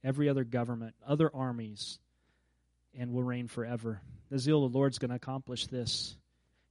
[0.03, 1.99] every other government, other armies,
[2.97, 4.01] and will reign forever.
[4.29, 6.15] The zeal of the Lord's going to accomplish this.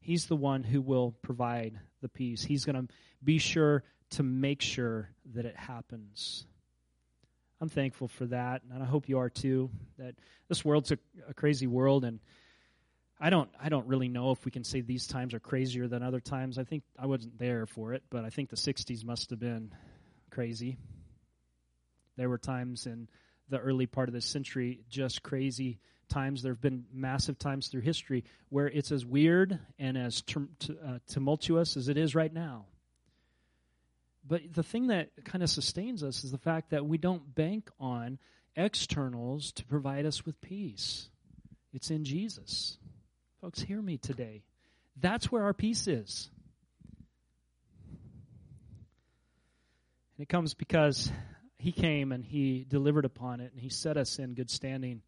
[0.01, 2.43] He's the one who will provide the peace.
[2.43, 6.47] He's going to be sure to make sure that it happens.
[7.61, 9.71] I'm thankful for that, and I hope you are too.
[9.99, 10.15] That
[10.49, 12.19] this world's a, a crazy world, and
[13.21, 16.03] I don't I don't really know if we can say these times are crazier than
[16.03, 16.59] other times.
[16.59, 19.73] I think I wasn't there for it, but I think the 60s must have been
[20.31, 20.79] crazy.
[22.17, 23.09] There were times in
[23.51, 25.81] the early part of this century just crazy
[26.11, 26.43] times.
[26.43, 31.77] There have been massive times through history where it's as weird and as uh, tumultuous
[31.77, 32.67] as it is right now.
[34.27, 37.71] But the thing that kind of sustains us is the fact that we don't bank
[37.81, 38.19] on
[38.55, 41.09] externals to provide us with peace.
[41.73, 42.77] It's in Jesus.
[43.41, 44.43] Folks, hear me today.
[45.01, 46.29] That's where our peace is.
[50.17, 51.11] And it comes because
[51.59, 55.01] he came and he delivered upon it and he set us in good standing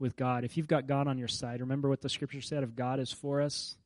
[0.00, 0.44] with God.
[0.44, 3.12] If you've got God on your side, remember what the scripture said if God is
[3.12, 3.76] for us,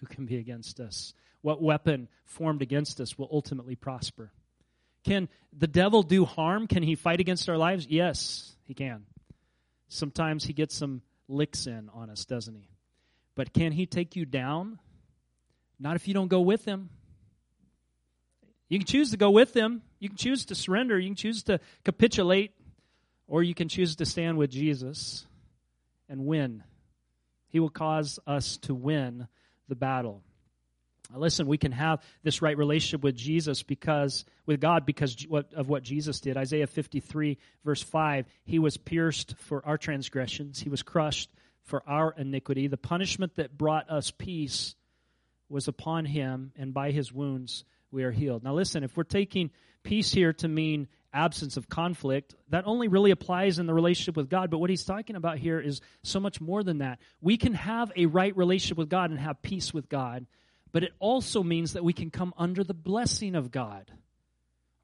[0.00, 1.14] who can be against us?
[1.40, 4.32] What weapon formed against us will ultimately prosper?
[5.04, 6.66] Can the devil do harm?
[6.66, 7.86] Can he fight against our lives?
[7.88, 9.04] Yes, he can.
[9.88, 12.68] Sometimes he gets some licks in on us, doesn't he?
[13.34, 14.78] But can he take you down?
[15.78, 16.90] Not if you don't go with him.
[18.68, 19.82] You can choose to go with him.
[19.98, 20.98] You can choose to surrender.
[20.98, 22.52] You can choose to capitulate.
[23.32, 25.26] Or you can choose to stand with Jesus
[26.06, 26.62] and win.
[27.48, 29.26] He will cause us to win
[29.68, 30.20] the battle.
[31.10, 35.70] Now listen, we can have this right relationship with Jesus because, with God because of
[35.70, 36.36] what Jesus did.
[36.36, 41.30] Isaiah 53, verse 5, He was pierced for our transgressions, He was crushed
[41.62, 42.66] for our iniquity.
[42.66, 44.74] The punishment that brought us peace
[45.48, 48.44] was upon Him, and by His wounds we are healed.
[48.44, 53.10] Now listen, if we're taking peace here to mean absence of conflict, that only really
[53.10, 54.50] applies in the relationship with God.
[54.50, 56.98] But what he's talking about here is so much more than that.
[57.20, 60.26] We can have a right relationship with God and have peace with God
[60.72, 63.90] but it also means that we can come under the blessing of God.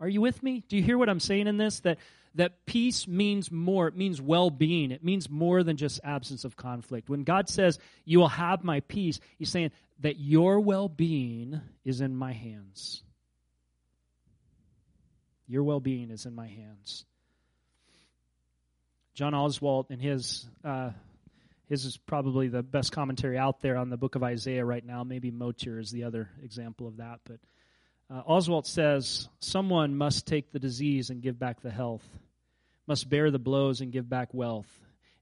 [0.01, 0.63] Are you with me?
[0.69, 1.81] Do you hear what I'm saying in this?
[1.81, 1.99] That
[2.35, 3.89] that peace means more.
[3.89, 4.93] It means well-being.
[4.93, 7.09] It means more than just absence of conflict.
[7.09, 12.15] When God says, "You will have my peace," he's saying that your well-being is in
[12.15, 13.03] my hands.
[15.49, 17.05] Your well-being is in my hands.
[19.15, 20.91] John Oswalt, in his uh,
[21.69, 25.05] his is probably the best commentary out there on the book of Isaiah right now.
[25.05, 27.21] Maybe Motyer is the other example of that.
[27.25, 27.41] But
[28.11, 32.05] uh, Oswalt says someone must take the disease and give back the health,
[32.87, 34.71] must bear the blows and give back wealth.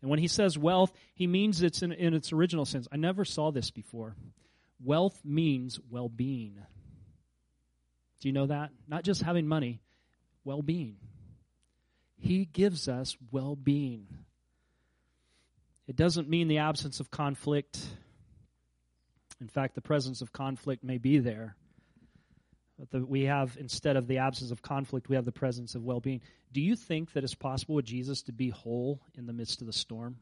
[0.02, 2.86] And when he says wealth, he means it's in, in its original sense.
[2.92, 4.14] I never saw this before.
[4.84, 6.58] Wealth means well being.
[8.20, 8.70] Do you know that?
[8.86, 9.80] Not just having money,
[10.46, 10.96] well being.
[12.16, 14.06] He gives us well being.
[15.86, 17.78] It doesn't mean the absence of conflict.
[19.40, 21.56] In fact, the presence of conflict may be there.
[22.78, 25.84] But the, we have, instead of the absence of conflict, we have the presence of
[25.84, 26.20] well being.
[26.52, 29.66] Do you think that it's possible with Jesus to be whole in the midst of
[29.66, 30.16] the storm?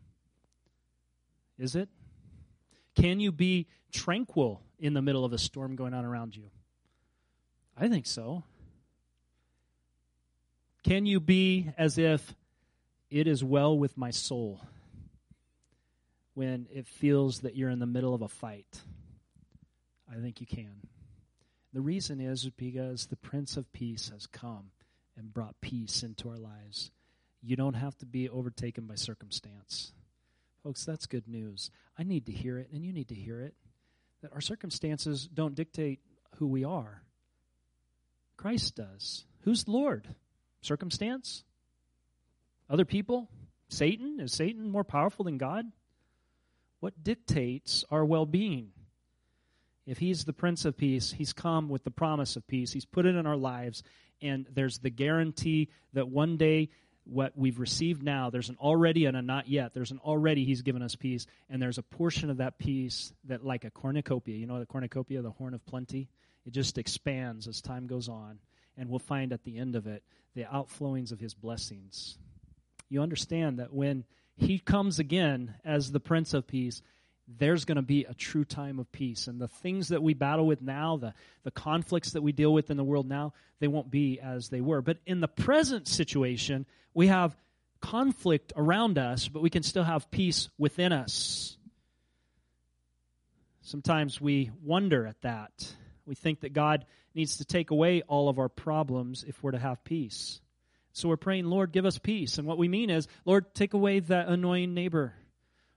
[1.59, 1.89] Is it?
[2.97, 6.51] Can you be tranquil in the middle of a storm going on around you?
[7.77, 8.45] I think so.
[10.85, 12.35] Can you be as if
[13.11, 14.61] it is well with my soul?
[16.35, 18.83] when it feels that you're in the middle of a fight?
[20.11, 20.89] I think you can.
[21.73, 24.71] The reason is because the Prince of Peace has come
[25.17, 26.91] and brought peace into our lives.
[27.43, 29.93] You don't have to be overtaken by circumstance.
[30.63, 31.71] Folks, that's good news.
[31.99, 33.55] I need to hear it, and you need to hear it.
[34.23, 36.01] That our circumstances don't dictate
[36.37, 37.03] who we are.
[38.37, 39.25] Christ does.
[39.43, 40.09] Who's Lord?
[40.65, 41.45] Circumstance?
[42.69, 43.29] Other people?
[43.69, 44.21] Satan?
[44.21, 45.67] Is Satan more powerful than God?
[46.81, 48.71] What dictates our well being?
[49.87, 52.73] If He's the Prince of Peace, He's come with the promise of peace.
[52.73, 53.83] He's put it in our lives,
[54.23, 56.71] and there's the guarantee that one day
[57.05, 59.75] what we've received now, there's an already and a not yet.
[59.75, 63.45] There's an already He's given us peace, and there's a portion of that peace that,
[63.45, 66.09] like a cornucopia, you know the cornucopia, the horn of plenty?
[66.47, 68.39] It just expands as time goes on,
[68.77, 70.03] and we'll find at the end of it
[70.35, 72.19] the outflowings of His blessings.
[72.89, 74.05] You understand that when
[74.37, 76.83] he comes again as the Prince of Peace,
[77.27, 79.29] there's going to be a true time of peace.
[79.29, 82.71] And the things that we battle with now, the, the conflicts that we deal with
[82.71, 84.83] in the world now, they won't be as they were.
[84.83, 87.37] But in the present situation, we have
[87.81, 91.57] conflict around us, but we can still have peace within us.
[93.63, 95.75] Sometimes we wonder at that.
[96.07, 99.59] We think that God needs to take away all of our problems if we're to
[99.59, 100.41] have peace.
[100.93, 102.39] So we're praying, Lord, give us peace.
[102.39, 105.15] And what we mean is, Lord, take away that annoying neighbor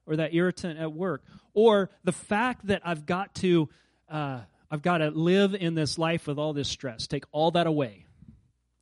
[0.06, 3.70] or that irritant at work or the fact that I've got to
[4.10, 7.08] uh, I've got to live in this life with all this stress.
[7.08, 8.06] Take all that away.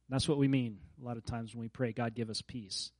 [0.09, 2.91] That's what we mean a lot of times when we pray, God, give us peace.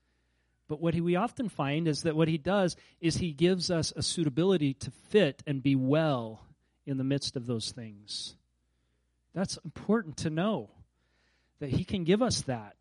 [0.68, 4.02] But what we often find is that what he does is he gives us a
[4.02, 6.45] suitability to fit and be well
[6.86, 8.36] in the midst of those things.
[9.34, 10.70] That's important to know
[11.60, 12.76] that he can give us that.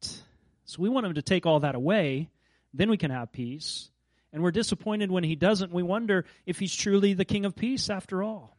[0.65, 2.31] So we want him to take all that away,
[2.73, 3.91] then we can have peace.
[4.33, 5.73] And we're disappointed when he doesn't.
[5.73, 8.57] We wonder if he's truly the King of Peace after all.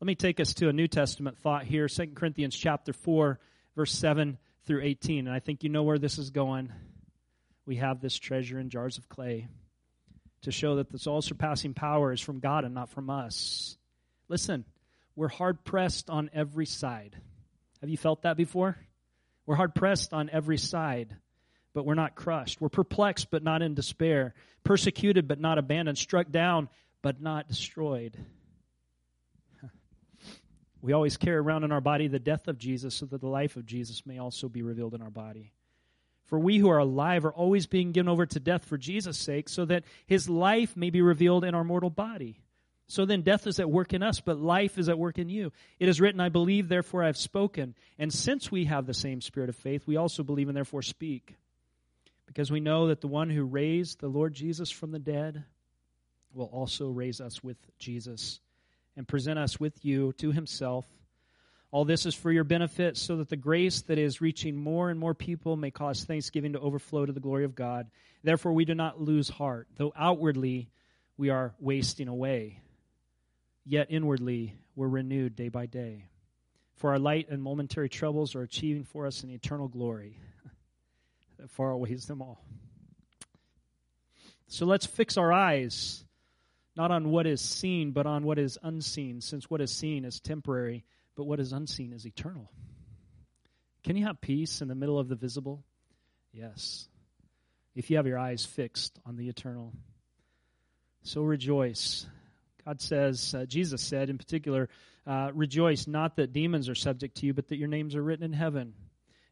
[0.00, 3.40] Let me take us to a New Testament thought here, 2 Corinthians chapter 4,
[3.74, 5.26] verse 7 through 18.
[5.26, 6.72] And I think you know where this is going.
[7.66, 9.48] We have this treasure in jars of clay
[10.42, 13.76] to show that this all surpassing power is from God and not from us.
[14.32, 14.64] Listen,
[15.14, 17.18] we're hard pressed on every side.
[17.82, 18.78] Have you felt that before?
[19.44, 21.14] We're hard pressed on every side,
[21.74, 22.58] but we're not crushed.
[22.58, 24.32] We're perplexed, but not in despair.
[24.64, 25.98] Persecuted, but not abandoned.
[25.98, 26.70] Struck down,
[27.02, 28.16] but not destroyed.
[30.80, 33.56] We always carry around in our body the death of Jesus so that the life
[33.56, 35.52] of Jesus may also be revealed in our body.
[36.24, 39.50] For we who are alive are always being given over to death for Jesus' sake,
[39.50, 42.41] so that his life may be revealed in our mortal body.
[42.92, 45.50] So then death is at work in us, but life is at work in you.
[45.80, 47.74] It is written, I believe, therefore I have spoken.
[47.98, 51.34] And since we have the same spirit of faith, we also believe and therefore speak.
[52.26, 55.42] Because we know that the one who raised the Lord Jesus from the dead
[56.34, 58.40] will also raise us with Jesus
[58.94, 60.84] and present us with you to himself.
[61.70, 65.00] All this is for your benefit, so that the grace that is reaching more and
[65.00, 67.90] more people may cause thanksgiving to overflow to the glory of God.
[68.22, 70.68] Therefore, we do not lose heart, though outwardly
[71.16, 72.58] we are wasting away,
[73.64, 76.06] yet inwardly we're renewed day by day.
[76.76, 80.18] For our light and momentary troubles are achieving for us an eternal glory
[81.38, 82.44] that far outweighs them all.
[84.48, 86.04] So let's fix our eyes
[86.76, 90.20] not on what is seen, but on what is unseen, since what is seen is
[90.20, 90.84] temporary,
[91.16, 92.50] but what is unseen is eternal.
[93.84, 95.64] Can you have peace in the middle of the visible?
[96.32, 96.88] Yes.
[97.74, 99.72] If you have your eyes fixed on the eternal.
[101.02, 102.06] So rejoice.
[102.64, 104.68] God says, uh, Jesus said in particular,
[105.06, 108.24] uh, rejoice not that demons are subject to you, but that your names are written
[108.24, 108.72] in heaven.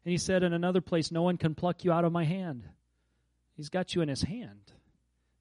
[0.03, 2.67] And he said in another place, no one can pluck you out of my hand.
[3.55, 4.71] He's got you in his hand.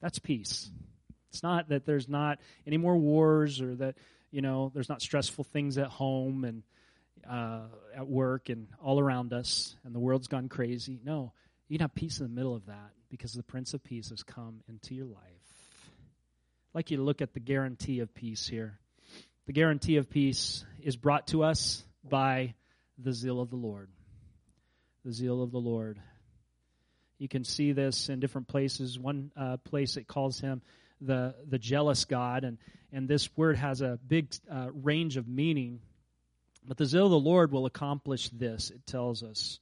[0.01, 0.71] That's peace.
[1.31, 3.97] It's not that there's not any more wars or that,
[4.31, 6.63] you know, there's not stressful things at home and
[7.29, 7.67] uh,
[7.97, 11.01] at work and all around us and the world's gone crazy.
[11.05, 11.33] No,
[11.69, 14.23] you can have peace in the middle of that because the Prince of Peace has
[14.23, 15.40] come into your life.
[16.71, 18.79] I'd like you to look at the guarantee of peace here.
[19.47, 22.55] The guarantee of peace is brought to us by
[22.97, 23.89] the zeal of the Lord.
[25.05, 26.01] The zeal of the Lord.
[27.19, 29.01] You can see this in different places.
[29.01, 30.63] One uh, place it calls him
[31.01, 32.57] the the jealous God, and
[32.93, 35.81] and this word has a big uh, range of meaning.
[36.65, 38.71] But the zeal of the Lord will accomplish this.
[38.71, 39.59] It tells us.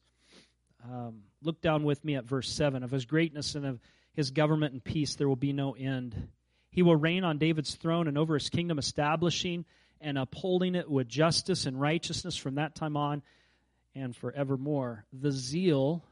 [0.85, 2.83] Um, look down with me at verse seven.
[2.83, 3.81] Of His greatness and of
[4.13, 6.29] His government and peace, there will be no end.
[6.71, 9.65] He will reign on David's throne and over His kingdom, establishing
[10.01, 13.23] and upholding it with justice and righteousness from that time on
[13.95, 15.05] and forevermore.
[15.13, 16.05] The zeal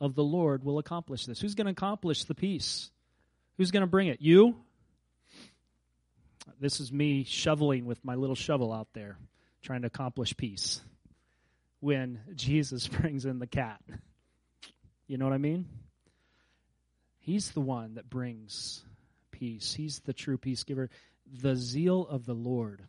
[0.00, 1.40] of the Lord will accomplish this.
[1.40, 2.90] Who's going to accomplish the peace?
[3.56, 4.20] Who's going to bring it?
[4.20, 4.56] You?
[6.60, 9.16] This is me shoveling with my little shovel out there,
[9.62, 10.80] trying to accomplish peace.
[11.80, 13.80] When Jesus brings in the cat.
[15.06, 15.66] You know what I mean?
[17.18, 18.82] He's the one that brings
[19.42, 19.74] peace.
[19.74, 20.88] He's the true peace giver.
[21.40, 22.84] The zeal of the Lord.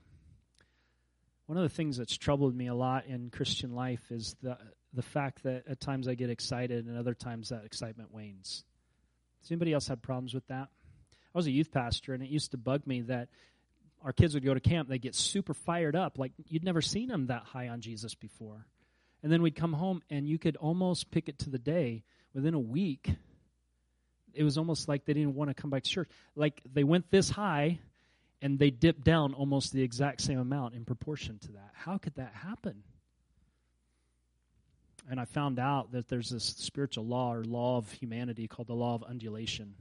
[1.47, 4.59] One of the things that's troubled me a lot in Christian life is the
[4.93, 8.63] the fact that at times I get excited and other times that excitement wanes.
[9.41, 10.67] Does anybody else have problems with that?
[11.33, 13.29] I was a youth pastor and it used to bug me that
[14.03, 17.07] our kids would go to camp, they'd get super fired up, like you'd never seen
[17.07, 18.67] them that high on Jesus before.
[19.23, 22.03] And then we'd come home and you could almost pick it to the day
[22.35, 23.09] within a week.
[24.33, 26.09] It was almost like they didn't want to come back to church.
[26.35, 27.79] Like they went this high
[28.41, 31.71] and they dipped down almost the exact same amount in proportion to that.
[31.73, 32.83] How could that happen?
[35.09, 38.73] And I found out that there's this spiritual law or law of humanity called the
[38.73, 39.75] law of undulation.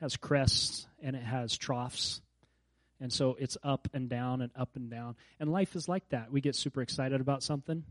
[0.00, 2.20] It has crests and it has troughs.
[3.00, 5.16] And so it's up and down and up and down.
[5.38, 6.32] And life is like that.
[6.32, 7.84] We get super excited about something,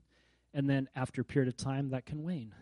[0.54, 2.54] and then after a period of time, that can wane.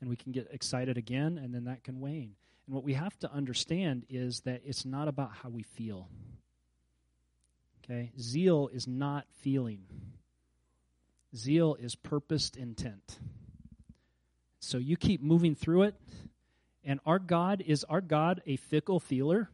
[0.00, 2.34] And we can get excited again, and then that can wane.
[2.66, 6.08] And what we have to understand is that it's not about how we feel.
[7.84, 8.12] Okay?
[8.18, 9.82] Zeal is not feeling,
[11.34, 13.18] zeal is purposed intent.
[14.60, 15.94] So you keep moving through it.
[16.84, 19.50] And our God, is our God a fickle feeler?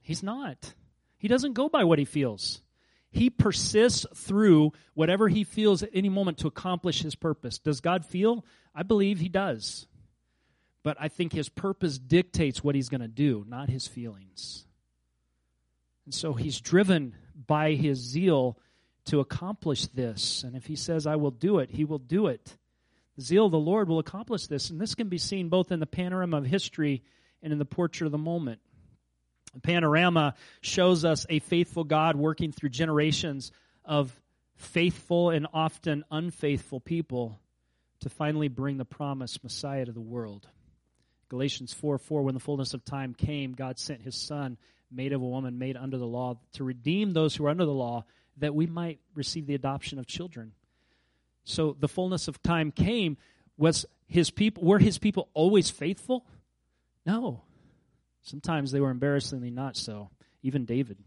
[0.00, 0.74] He's not.
[1.18, 2.62] He doesn't go by what he feels.
[3.10, 7.58] He persists through whatever he feels at any moment to accomplish his purpose.
[7.58, 8.44] Does God feel?
[8.74, 9.86] I believe he does.
[10.82, 14.66] But I think his purpose dictates what he's going to do, not his feelings.
[16.04, 17.14] And so he's driven
[17.46, 18.58] by his zeal
[19.06, 20.42] to accomplish this.
[20.42, 22.56] And if he says, I will do it, he will do it.
[23.16, 24.70] The zeal of the Lord will accomplish this.
[24.70, 27.02] And this can be seen both in the panorama of history
[27.42, 28.60] and in the portrait of the moment
[29.62, 33.52] panorama shows us a faithful God working through generations
[33.84, 34.12] of
[34.56, 37.40] faithful and often unfaithful people
[38.00, 40.46] to finally bring the promised Messiah to the world.
[41.28, 44.56] Galatians 4 4, when the fullness of time came, God sent his Son,
[44.90, 47.72] made of a woman, made under the law, to redeem those who are under the
[47.72, 48.04] law,
[48.38, 50.52] that we might receive the adoption of children.
[51.44, 53.16] So the fullness of time came.
[53.56, 56.24] Was his people were his people always faithful?
[57.04, 57.42] No.
[58.22, 60.10] Sometimes they were embarrassingly not so.
[60.42, 60.98] Even David.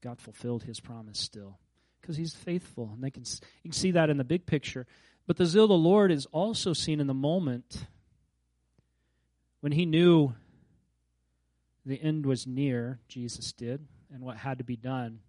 [0.00, 1.58] God fulfilled his promise still
[2.00, 2.90] because he's faithful.
[2.94, 3.24] And they can,
[3.62, 4.86] you can see that in the big picture.
[5.26, 7.86] But the zeal of the Lord is also seen in the moment
[9.60, 10.34] when he knew
[11.84, 15.20] the end was near, Jesus did, and what had to be done.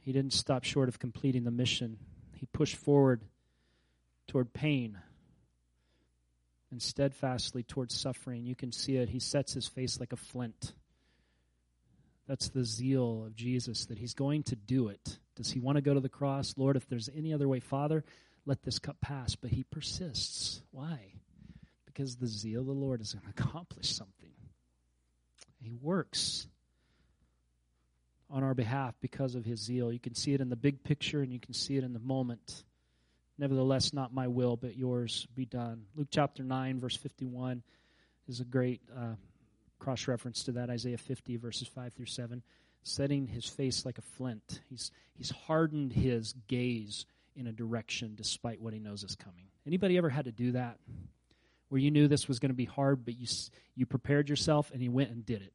[0.00, 1.98] He didn't stop short of completing the mission.
[2.36, 3.22] He pushed forward
[4.26, 4.98] toward pain
[6.70, 8.44] and steadfastly towards suffering.
[8.44, 9.08] You can see it.
[9.08, 10.72] He sets his face like a flint
[12.26, 15.18] That's the zeal of Jesus that he's going to do it.
[15.34, 16.54] Does he want to go to the cross?
[16.56, 18.04] Lord, if there's any other way, Father,
[18.44, 19.34] let this cup pass.
[19.34, 20.62] But he persists.
[20.70, 20.98] Why?
[21.86, 24.32] Because the zeal of the Lord is going to accomplish something.
[25.60, 26.48] He works
[28.30, 29.90] on our behalf because of his zeal.
[29.90, 31.98] You can see it in the big picture and you can see it in the
[31.98, 32.64] moment.
[33.38, 35.84] Nevertheless, not my will, but yours be done.
[35.94, 37.62] Luke chapter 9, verse 51
[38.28, 39.14] is a great uh,
[39.78, 40.70] cross reference to that.
[40.70, 42.42] Isaiah 50, verses 5 through 7.
[42.82, 44.60] Setting his face like a flint.
[44.68, 49.44] He's, he's hardened his gaze in a direction despite what he knows is coming.
[49.66, 50.78] Anybody ever had to do that?
[51.68, 53.26] Where you knew this was going to be hard, but you,
[53.76, 55.52] you prepared yourself and you went and did it.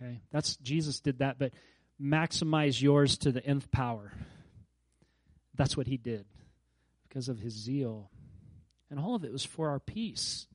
[0.00, 0.20] Okay?
[0.30, 1.52] That's Jesus did that, but
[2.00, 4.12] maximize yours to the nth power.
[5.56, 6.24] That's what he did
[7.08, 8.10] because of his zeal.
[8.90, 10.46] And all of it was for our peace.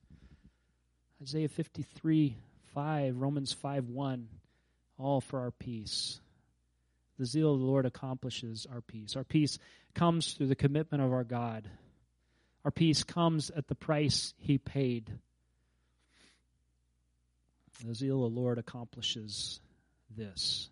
[1.22, 2.38] Isaiah 53
[2.74, 4.28] 5, Romans 5 1,
[4.98, 6.20] all for our peace.
[7.18, 9.16] The zeal of the Lord accomplishes our peace.
[9.16, 9.60] Our peace
[9.94, 11.70] comes through the commitment of our God.
[12.64, 15.12] Our peace comes at the price he paid.
[17.86, 19.60] The zeal of the Lord accomplishes
[20.16, 20.70] this.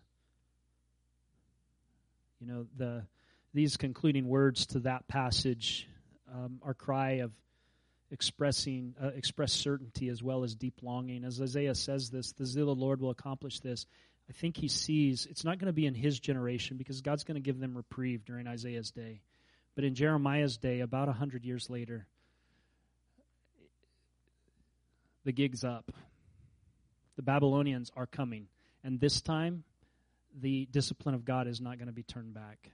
[2.40, 3.02] You know, the
[3.54, 5.88] these concluding words to that passage,
[6.32, 7.32] um, our cry of
[8.10, 11.24] expressing uh, express certainty as well as deep longing.
[11.24, 13.86] As Isaiah says this, the zeal of the Lord will accomplish this.
[14.28, 17.36] I think he sees it's not going to be in his generation because God's going
[17.36, 19.20] to give them reprieve during Isaiah's day.
[19.74, 22.06] But in Jeremiah's day, about a hundred years later,
[25.24, 25.92] the gig's up.
[27.16, 28.48] The Babylonians are coming.
[28.82, 29.64] And this time,
[30.40, 32.70] the discipline of God is not going to be turned back.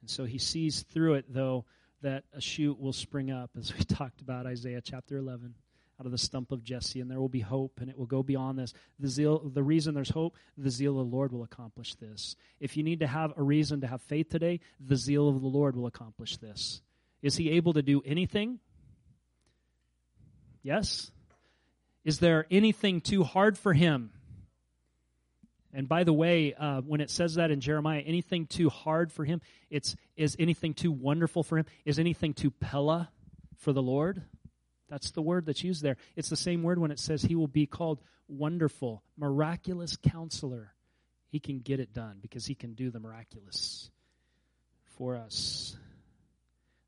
[0.00, 1.64] And so he sees through it, though,
[2.02, 5.54] that a shoot will spring up, as we talked about Isaiah chapter 11,
[5.98, 8.22] out of the stump of Jesse, and there will be hope, and it will go
[8.22, 8.72] beyond this.
[8.98, 12.36] The zeal, the reason there's hope, the zeal of the Lord will accomplish this.
[12.58, 15.46] If you need to have a reason to have faith today, the zeal of the
[15.46, 16.80] Lord will accomplish this.
[17.20, 18.60] Is he able to do anything?
[20.62, 21.10] Yes.
[22.02, 24.10] Is there anything too hard for him?
[25.72, 29.24] And by the way, uh, when it says that in Jeremiah, anything too hard for
[29.24, 29.40] him,
[29.70, 31.66] it's is anything too wonderful for him?
[31.84, 33.10] Is anything too pella
[33.56, 34.22] for the Lord?
[34.88, 35.96] That's the word that's used there.
[36.16, 40.74] It's the same word when it says he will be called wonderful, miraculous counselor.
[41.28, 43.90] He can get it done because he can do the miraculous
[44.96, 45.76] for us.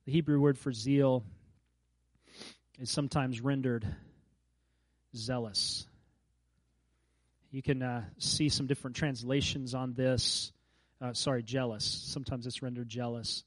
[0.04, 1.22] The Hebrew word for zeal
[2.80, 3.86] is sometimes rendered
[5.14, 5.86] zealous.
[7.52, 10.50] You can uh, see some different translations on this.
[11.02, 11.84] Uh, sorry, jealous.
[11.84, 13.44] Sometimes it's rendered jealous.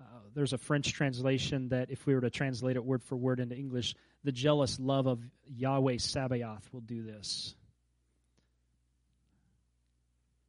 [0.00, 3.40] Uh, there's a French translation that, if we were to translate it word for word
[3.40, 3.94] into English,
[4.24, 7.54] the jealous love of Yahweh Sabaoth will do this.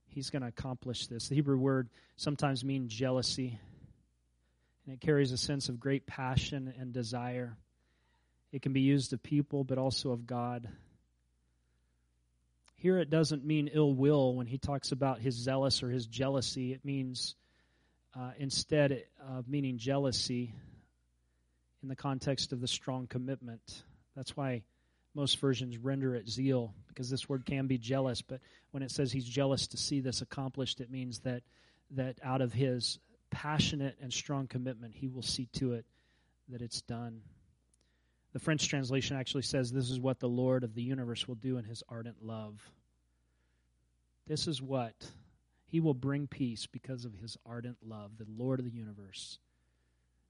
[0.07, 1.27] He's going to accomplish this.
[1.27, 3.59] The Hebrew word sometimes means jealousy,
[4.85, 7.57] and it carries a sense of great passion and desire.
[8.53, 10.69] It can be used of people, but also of God.
[12.83, 16.73] Here it doesn't mean ill will when he talks about his zealous or his jealousy.
[16.73, 17.33] It means
[18.13, 20.53] uh, instead of meaning jealousy
[21.81, 23.83] in the context of the strong commitment.
[24.17, 24.63] That's why
[25.15, 28.21] most versions render it zeal, because this word can be jealous.
[28.21, 31.43] But when it says he's jealous to see this accomplished, it means that
[31.91, 32.99] that out of his
[33.31, 35.85] passionate and strong commitment, he will see to it
[36.49, 37.21] that it's done.
[38.33, 41.57] The French translation actually says this is what the Lord of the universe will do
[41.57, 42.59] in his ardent love.
[44.27, 44.95] This is what
[45.67, 49.37] he will bring peace because of his ardent love, the Lord of the universe.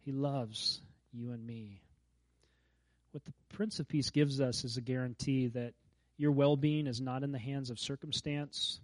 [0.03, 0.81] He loves
[1.13, 1.81] you and me.
[3.11, 5.73] What the Prince of Peace gives us is a guarantee that
[6.17, 8.81] your well being is not in the hands of circumstance,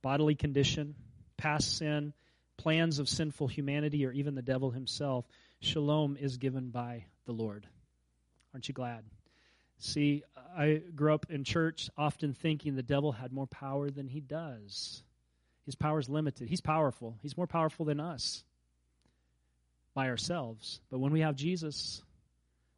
[0.00, 0.94] bodily condition,
[1.36, 2.14] past sin,
[2.56, 5.26] plans of sinful humanity, or even the devil himself.
[5.60, 7.66] Shalom is given by the Lord.
[8.54, 9.04] Aren't you glad?
[9.78, 10.22] See,
[10.56, 15.02] I grew up in church often thinking the devil had more power than he does.
[15.66, 16.48] His power is limited.
[16.48, 17.18] He's powerful.
[17.20, 18.44] He's more powerful than us
[19.94, 20.80] by ourselves.
[20.90, 22.02] But when we have Jesus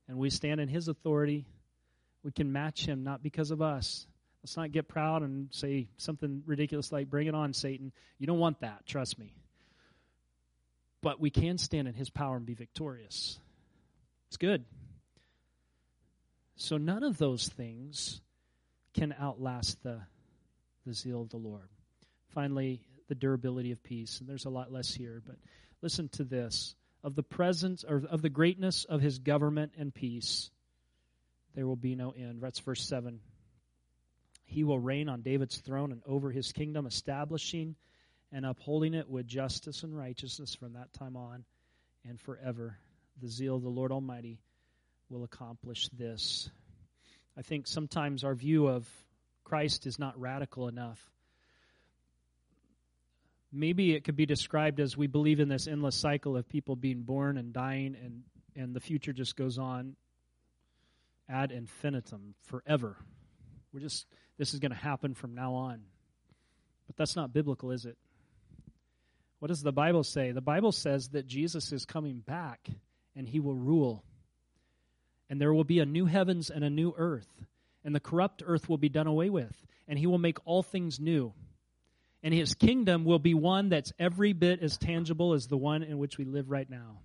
[0.08, 1.44] and we stand in his authority,
[2.22, 4.06] we can match him not because of us.
[4.42, 7.92] Let's not get proud and say something ridiculous like, Bring it on, Satan.
[8.18, 9.34] You don't want that, trust me.
[11.02, 13.38] But we can stand in his power and be victorious.
[14.28, 14.64] It's good.
[16.56, 18.20] So none of those things
[18.94, 20.00] can outlast the,
[20.86, 21.68] the zeal of the Lord.
[22.34, 24.20] Finally, the durability of peace.
[24.20, 25.36] And there's a lot less here, but
[25.82, 26.74] listen to this.
[27.04, 30.50] Of the presence or of the greatness of his government and peace,
[31.54, 32.40] there will be no end.
[32.40, 33.20] That's verse 7.
[34.44, 37.76] He will reign on David's throne and over his kingdom, establishing
[38.32, 41.44] and upholding it with justice and righteousness from that time on
[42.08, 42.78] and forever.
[43.20, 44.40] The zeal of the Lord Almighty
[45.10, 46.50] will accomplish this.
[47.36, 48.88] I think sometimes our view of
[49.44, 51.00] Christ is not radical enough.
[53.52, 57.02] Maybe it could be described as we believe in this endless cycle of people being
[57.02, 58.22] born and dying, and,
[58.56, 59.96] and the future just goes on
[61.28, 62.96] ad infinitum, forever.
[63.72, 64.06] We're just,
[64.38, 65.80] this is going to happen from now on.
[66.86, 67.96] But that's not biblical, is it?
[69.38, 70.32] What does the Bible say?
[70.32, 72.68] The Bible says that Jesus is coming back
[73.14, 74.04] and he will rule.
[75.28, 77.44] And there will be a new heavens and a new earth.
[77.84, 79.54] And the corrupt earth will be done away with.
[79.88, 81.32] And he will make all things new.
[82.22, 85.98] And his kingdom will be one that's every bit as tangible as the one in
[85.98, 86.98] which we live right now.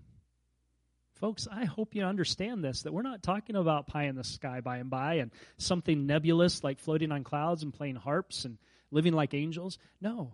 [1.16, 4.62] Folks, I hope you understand this that we're not talking about pie in the sky
[4.62, 8.58] by and by and something nebulous like floating on clouds and playing harps and
[8.90, 9.78] living like angels.
[10.02, 10.34] No.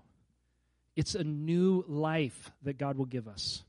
[0.95, 3.63] It's a new life that God will give us.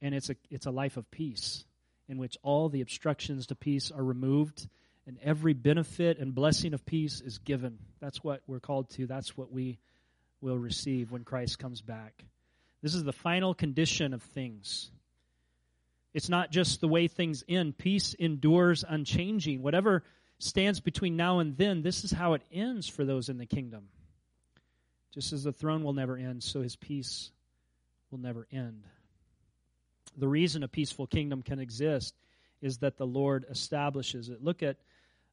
[0.00, 1.64] And it's a, it's a life of peace
[2.12, 4.68] in which all the obstructions to peace are removed
[5.06, 7.78] and every benefit and blessing of peace is given.
[8.00, 9.06] That's what we're called to.
[9.06, 9.78] That's what we
[10.42, 12.22] will receive when Christ comes back.
[12.82, 14.90] This is the final condition of things.
[16.12, 17.78] It's not just the way things end.
[17.78, 19.62] Peace endures unchanging.
[19.62, 20.04] Whatever
[20.38, 23.88] stands between now and then, this is how it ends for those in the kingdom.
[25.14, 27.30] Just as the throne will never end, so his peace
[28.10, 28.84] will never end.
[30.16, 32.14] The reason a peaceful kingdom can exist
[32.60, 34.42] is that the Lord establishes it.
[34.42, 34.76] Look at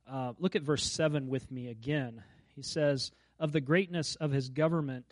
[0.09, 2.23] uh, look at verse seven with me again.
[2.55, 5.05] He says, "Of the greatness of his government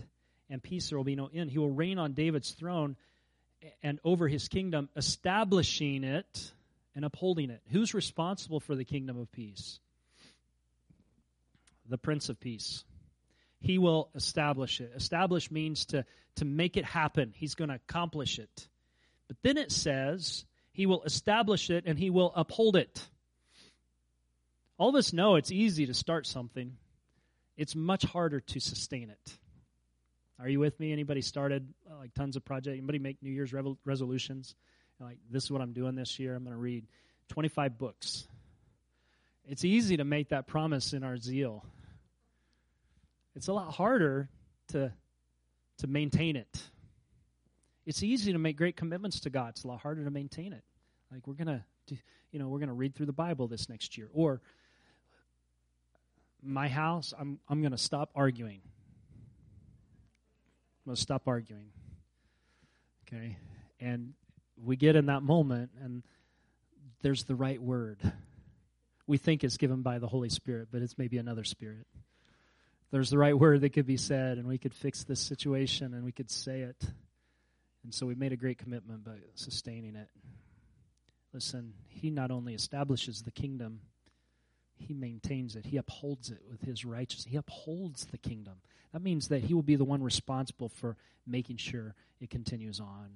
[0.49, 1.51] and peace there will be no end.
[1.51, 2.95] He will reign on David's throne
[3.83, 6.51] and over his kingdom, establishing it
[6.95, 9.79] and upholding it." Who's responsible for the kingdom of peace?
[11.89, 12.83] The Prince of Peace.
[13.59, 14.91] He will establish it.
[14.95, 16.05] Establish means to,
[16.35, 17.33] to make it happen.
[17.35, 18.67] He's going to accomplish it.
[19.27, 23.05] But then it says, He will establish it and He will uphold it.
[24.77, 26.77] All of us know it's easy to start something,
[27.57, 29.37] it's much harder to sustain it.
[30.39, 30.91] Are you with me?
[30.91, 32.77] Anybody started uh, like tons of projects?
[32.77, 33.53] Anybody make New Year's
[33.85, 34.55] resolutions?
[34.99, 36.35] Like, this is what I'm doing this year.
[36.35, 36.85] I'm going to read
[37.29, 38.27] 25 books.
[39.47, 41.65] It's easy to make that promise in our zeal.
[43.35, 44.29] It's a lot harder
[44.69, 44.91] to,
[45.79, 46.61] to maintain it.
[47.87, 49.51] It's easy to make great commitments to God.
[49.51, 50.61] It's a lot harder to maintain it.
[51.09, 51.95] Like we're gonna, do,
[52.33, 54.41] you know, we're gonna read through the Bible this next year, or
[56.43, 57.13] my house.
[57.17, 58.59] I'm I'm gonna stop arguing.
[60.85, 61.69] I'm gonna stop arguing.
[63.07, 63.37] Okay,
[63.79, 64.15] and
[64.61, 66.03] we get in that moment, and
[67.03, 67.99] there's the right word.
[69.07, 71.87] We think it's given by the Holy Spirit, but it's maybe another spirit
[72.89, 76.05] there's the right word that could be said and we could fix this situation and
[76.05, 76.85] we could say it.
[77.83, 80.09] And so we've made a great commitment by sustaining it.
[81.33, 83.81] Listen, he not only establishes the kingdom,
[84.75, 85.65] he maintains it.
[85.65, 87.31] He upholds it with his righteousness.
[87.31, 88.55] He upholds the kingdom.
[88.93, 93.09] That means that he will be the one responsible for making sure it continues on.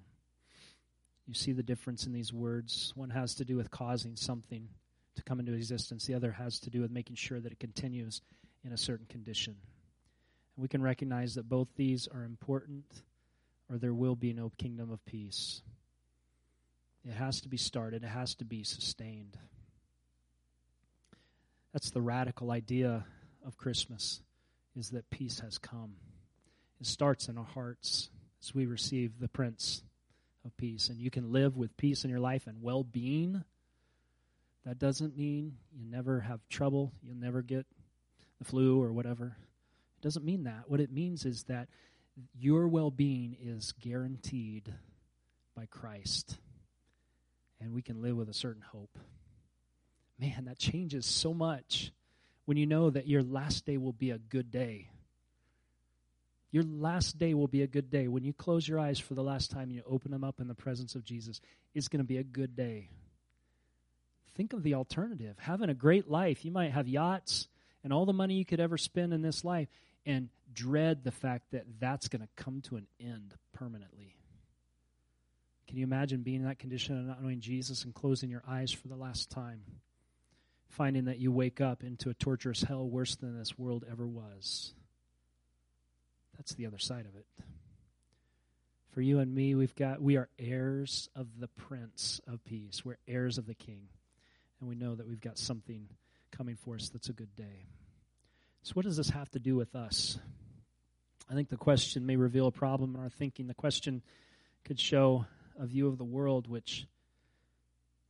[1.28, 2.92] You see the difference in these words.
[2.96, 4.68] One has to do with causing something
[5.16, 8.22] to come into existence, the other has to do with making sure that it continues
[8.64, 9.56] in a certain condition.
[10.56, 12.86] And we can recognize that both these are important,
[13.72, 15.62] or there will be no kingdom of peace.
[17.08, 19.38] It has to be started, it has to be sustained.
[21.72, 23.06] That's the radical idea
[23.46, 24.22] of Christmas
[24.76, 25.94] is that peace has come.
[26.80, 28.10] It starts in our hearts
[28.42, 29.84] as we receive the Prince
[30.46, 30.90] of Peace.
[30.90, 33.44] And you can live with peace in your life and well being.
[34.66, 37.66] That doesn't mean you never have trouble, you'll never get
[38.38, 39.38] the flu or whatever.
[40.00, 40.64] It doesn't mean that.
[40.68, 41.68] What it means is that
[42.38, 44.74] your well being is guaranteed
[45.56, 46.38] by Christ.
[47.60, 48.98] And we can live with a certain hope.
[50.20, 51.92] Man, that changes so much
[52.46, 54.90] when you know that your last day will be a good day.
[56.52, 58.08] Your last day will be a good day.
[58.08, 60.48] When you close your eyes for the last time and you open them up in
[60.48, 61.40] the presence of Jesus,
[61.74, 62.90] it's going to be a good day.
[64.36, 65.38] Think of the alternative.
[65.40, 66.44] Having a great life.
[66.44, 67.48] You might have yachts,
[67.84, 69.68] and all the money you could ever spend in this life
[70.06, 74.16] and dread the fact that that's going to come to an end permanently.
[75.68, 78.72] Can you imagine being in that condition and not knowing Jesus and closing your eyes
[78.72, 79.62] for the last time?
[80.70, 84.74] Finding that you wake up into a torturous hell worse than this world ever was.
[86.38, 87.26] That's the other side of it.
[88.94, 92.84] For you and me, we've got we are heirs of the Prince of Peace.
[92.84, 93.88] We're heirs of the King.
[94.60, 95.88] And we know that we've got something
[96.32, 97.68] coming for us that's a good day.
[98.64, 100.20] So, what does this have to do with us?
[101.30, 103.48] I think the question may reveal a problem in our thinking.
[103.48, 104.04] The question
[104.66, 105.26] could show
[105.60, 106.86] a view of the world which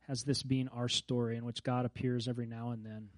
[0.08, 3.08] has this being our story in which God appears every now and then.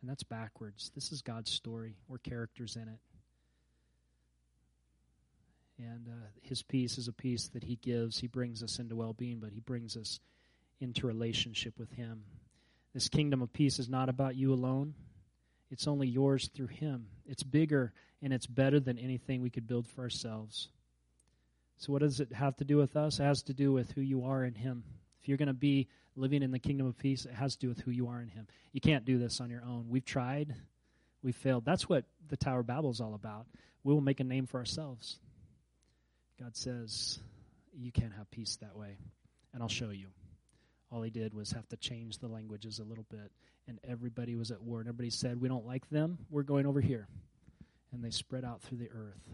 [0.00, 0.90] And that's backwards.
[0.94, 1.96] This is God's story.
[2.08, 2.98] We're characters in it.
[5.78, 8.18] And uh, His peace is a peace that He gives.
[8.18, 10.18] He brings us into well being, but He brings us
[10.80, 12.24] into relationship with Him.
[12.92, 14.94] This kingdom of peace is not about you alone,
[15.72, 17.06] it's only yours through Him.
[17.26, 20.68] It's bigger and it's better than anything we could build for ourselves.
[21.78, 23.18] So, what does it have to do with us?
[23.18, 24.84] It has to do with who you are in Him.
[25.22, 27.68] If you're going to be living in the kingdom of peace, it has to do
[27.68, 28.46] with who you are in Him.
[28.72, 29.86] You can't do this on your own.
[29.88, 30.54] We've tried,
[31.22, 31.64] we've failed.
[31.64, 33.46] That's what the Tower of Babel is all about.
[33.82, 35.18] We will make a name for ourselves.
[36.38, 37.18] God says,
[37.74, 38.98] You can't have peace that way.
[39.54, 40.08] And I'll show you.
[40.92, 43.32] All he did was have to change the languages a little bit.
[43.66, 44.80] And everybody was at war.
[44.80, 46.18] And everybody said, We don't like them.
[46.30, 47.08] We're going over here.
[47.92, 49.28] And they spread out through the earth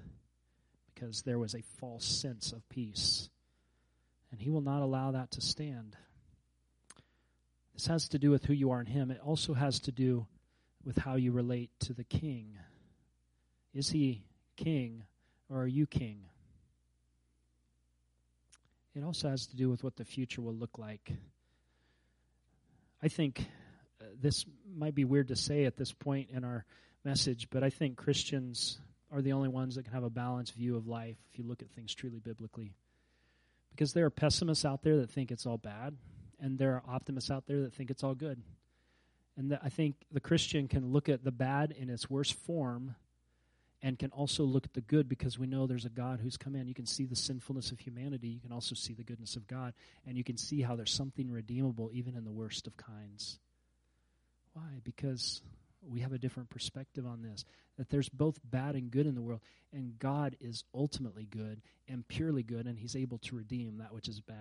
[0.95, 3.29] because there was a false sense of peace.
[4.31, 5.97] And he will not allow that to stand.
[7.75, 9.11] This has to do with who you are in him.
[9.11, 10.27] It also has to do
[10.85, 12.57] with how you relate to the king.
[13.75, 14.25] Is he
[14.57, 15.05] king
[15.49, 16.23] or are you king?
[18.95, 21.13] It also has to do with what the future will look like.
[23.03, 23.45] I think
[24.01, 24.45] uh, this
[24.77, 26.65] might be weird to say at this point in our
[27.05, 28.79] message, but I think Christians
[29.13, 31.63] are the only ones that can have a balanced view of life if you look
[31.63, 32.75] at things truly biblically.
[33.71, 35.97] Because there are pessimists out there that think it's all bad,
[36.41, 38.43] and there are optimists out there that think it's all good.
[39.37, 42.97] And I think the Christian can look at the bad in its worst form
[43.83, 46.57] and can also look at the good because we know there's a God who's come
[46.57, 46.67] in.
[46.67, 48.29] You can see the sinfulness of humanity.
[48.29, 49.73] You can also see the goodness of God.
[50.07, 53.39] And you can see how there's something redeemable even in the worst of kinds.
[54.53, 54.81] Why?
[54.83, 55.43] Because
[55.81, 57.45] we have a different perspective on this.
[57.77, 59.41] That there's both bad and good in the world.
[59.73, 62.67] And God is ultimately good and purely good.
[62.67, 64.37] And He's able to redeem that which is bad.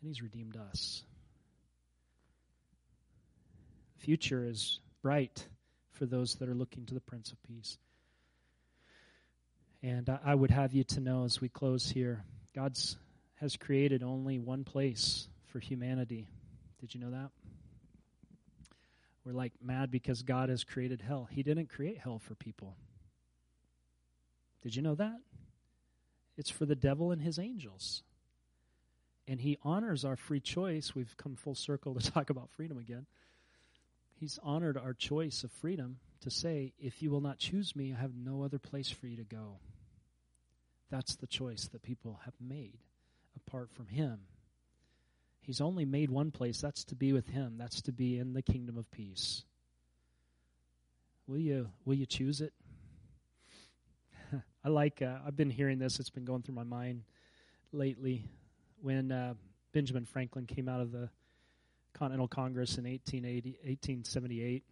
[0.00, 1.02] And He's redeemed us.
[3.98, 5.46] The future is bright
[5.94, 7.78] for those that are looking to the Prince of Peace.
[9.82, 12.24] And I would have you to know as we close here,
[12.54, 12.96] God's
[13.36, 16.28] has created only one place for humanity.
[16.80, 17.30] Did you know that?
[19.24, 21.28] We're like mad because God has created hell.
[21.30, 22.76] He didn't create hell for people.
[24.62, 25.16] Did you know that?
[26.36, 28.02] It's for the devil and his angels.
[29.26, 30.94] And he honors our free choice.
[30.94, 33.06] We've come full circle to talk about freedom again.
[34.24, 38.00] He's honored our choice of freedom to say, if you will not choose me, I
[38.00, 39.58] have no other place for you to go.
[40.90, 42.78] That's the choice that people have made
[43.36, 44.20] apart from Him.
[45.42, 48.40] He's only made one place that's to be with Him, that's to be in the
[48.40, 49.44] kingdom of peace.
[51.26, 52.54] Will you, will you choose it?
[54.64, 57.02] I like, uh, I've been hearing this, it's been going through my mind
[57.72, 58.24] lately.
[58.80, 59.34] When uh,
[59.74, 61.10] Benjamin Franklin came out of the
[61.94, 64.64] Continental Congress in 1878,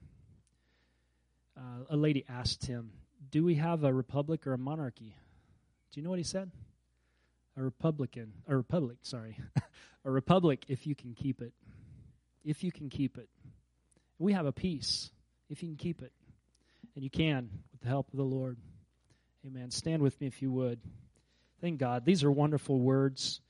[1.57, 1.61] uh,
[1.91, 2.91] a lady asked him,
[3.31, 5.15] Do we have a republic or a monarchy?
[5.93, 6.51] Do you know what he said?
[7.57, 9.39] A Republican, a republic, sorry.
[10.05, 11.53] a republic if you can keep it.
[12.45, 13.29] If you can keep it.
[14.19, 15.11] We have a peace
[15.49, 16.13] if you can keep it.
[16.95, 18.57] And you can with the help of the Lord.
[19.47, 19.71] Amen.
[19.71, 20.81] Stand with me if you would.
[21.61, 22.05] Thank God.
[22.05, 23.41] These are wonderful words.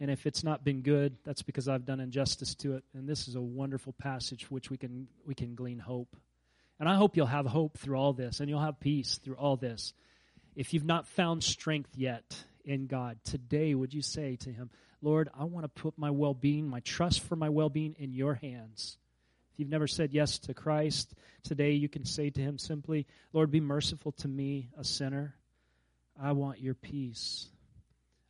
[0.00, 2.84] And if it's not been good, that's because I've done injustice to it.
[2.94, 6.16] And this is a wonderful passage which we can we can glean hope.
[6.78, 9.56] And I hope you'll have hope through all this and you'll have peace through all
[9.56, 9.92] this.
[10.54, 14.70] If you've not found strength yet in God, today would you say to him,
[15.02, 18.96] Lord, I want to put my well-being, my trust for my well-being in your hands.
[19.52, 23.50] If you've never said yes to Christ, today you can say to him simply, Lord,
[23.50, 25.34] be merciful to me, a sinner.
[26.20, 27.48] I want your peace.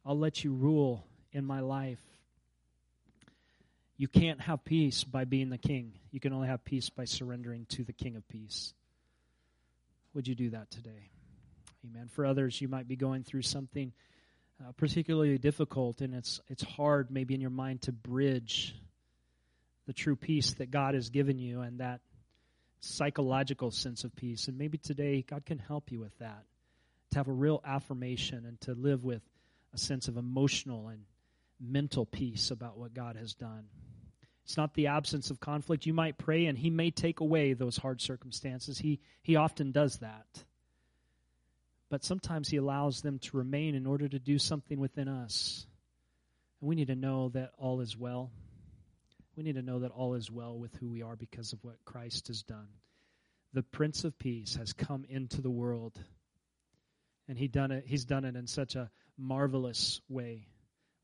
[0.04, 1.06] I'll let you rule
[1.38, 2.00] in my life.
[3.96, 5.92] You can't have peace by being the king.
[6.10, 8.74] You can only have peace by surrendering to the King of Peace.
[10.14, 11.10] Would you do that today?
[11.84, 12.08] Amen.
[12.08, 13.92] For others, you might be going through something
[14.60, 18.74] uh, particularly difficult, and it's it's hard, maybe in your mind, to bridge
[19.86, 22.00] the true peace that God has given you and that
[22.80, 24.48] psychological sense of peace.
[24.48, 26.44] And maybe today, God can help you with that,
[27.12, 29.22] to have a real affirmation and to live with
[29.72, 31.02] a sense of emotional and
[31.60, 33.64] mental peace about what God has done.
[34.44, 35.84] It's not the absence of conflict.
[35.84, 38.78] You might pray and He may take away those hard circumstances.
[38.78, 40.26] He, he often does that.
[41.90, 45.66] But sometimes He allows them to remain in order to do something within us.
[46.60, 48.30] And we need to know that all is well.
[49.36, 51.84] We need to know that all is well with who we are because of what
[51.84, 52.68] Christ has done.
[53.52, 55.98] the Prince of Peace has come into the world.
[57.28, 60.48] And he done it, he's done it in such a marvelous way.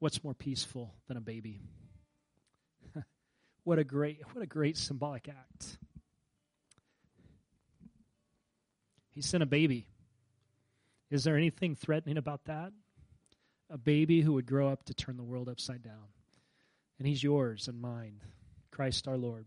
[0.04, 1.62] What's more peaceful than a baby?
[3.64, 5.78] what a great what a great symbolic act.
[9.08, 9.86] He sent a baby.
[11.10, 12.74] Is there anything threatening about that?
[13.70, 16.12] A baby who would grow up to turn the world upside down.
[16.98, 18.20] And he's yours and mine.
[18.70, 19.46] Christ our Lord.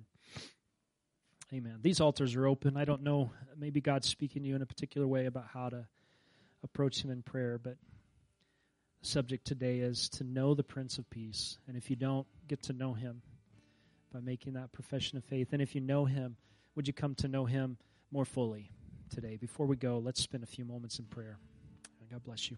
[1.53, 1.81] Amen.
[1.83, 2.77] These altars are open.
[2.77, 5.85] I don't know, maybe God's speaking to you in a particular way about how to
[6.63, 7.77] approach Him in prayer, but
[9.01, 11.57] subject today is to know the Prince of Peace.
[11.67, 13.21] And if you don't, get to know Him
[14.13, 15.49] by making that profession of faith.
[15.53, 16.35] And if you know Him,
[16.75, 17.77] would you come to know Him
[18.11, 18.71] more fully
[19.09, 19.37] today?
[19.37, 21.37] Before we go, let's spend a few moments in prayer.
[22.09, 22.57] God bless you.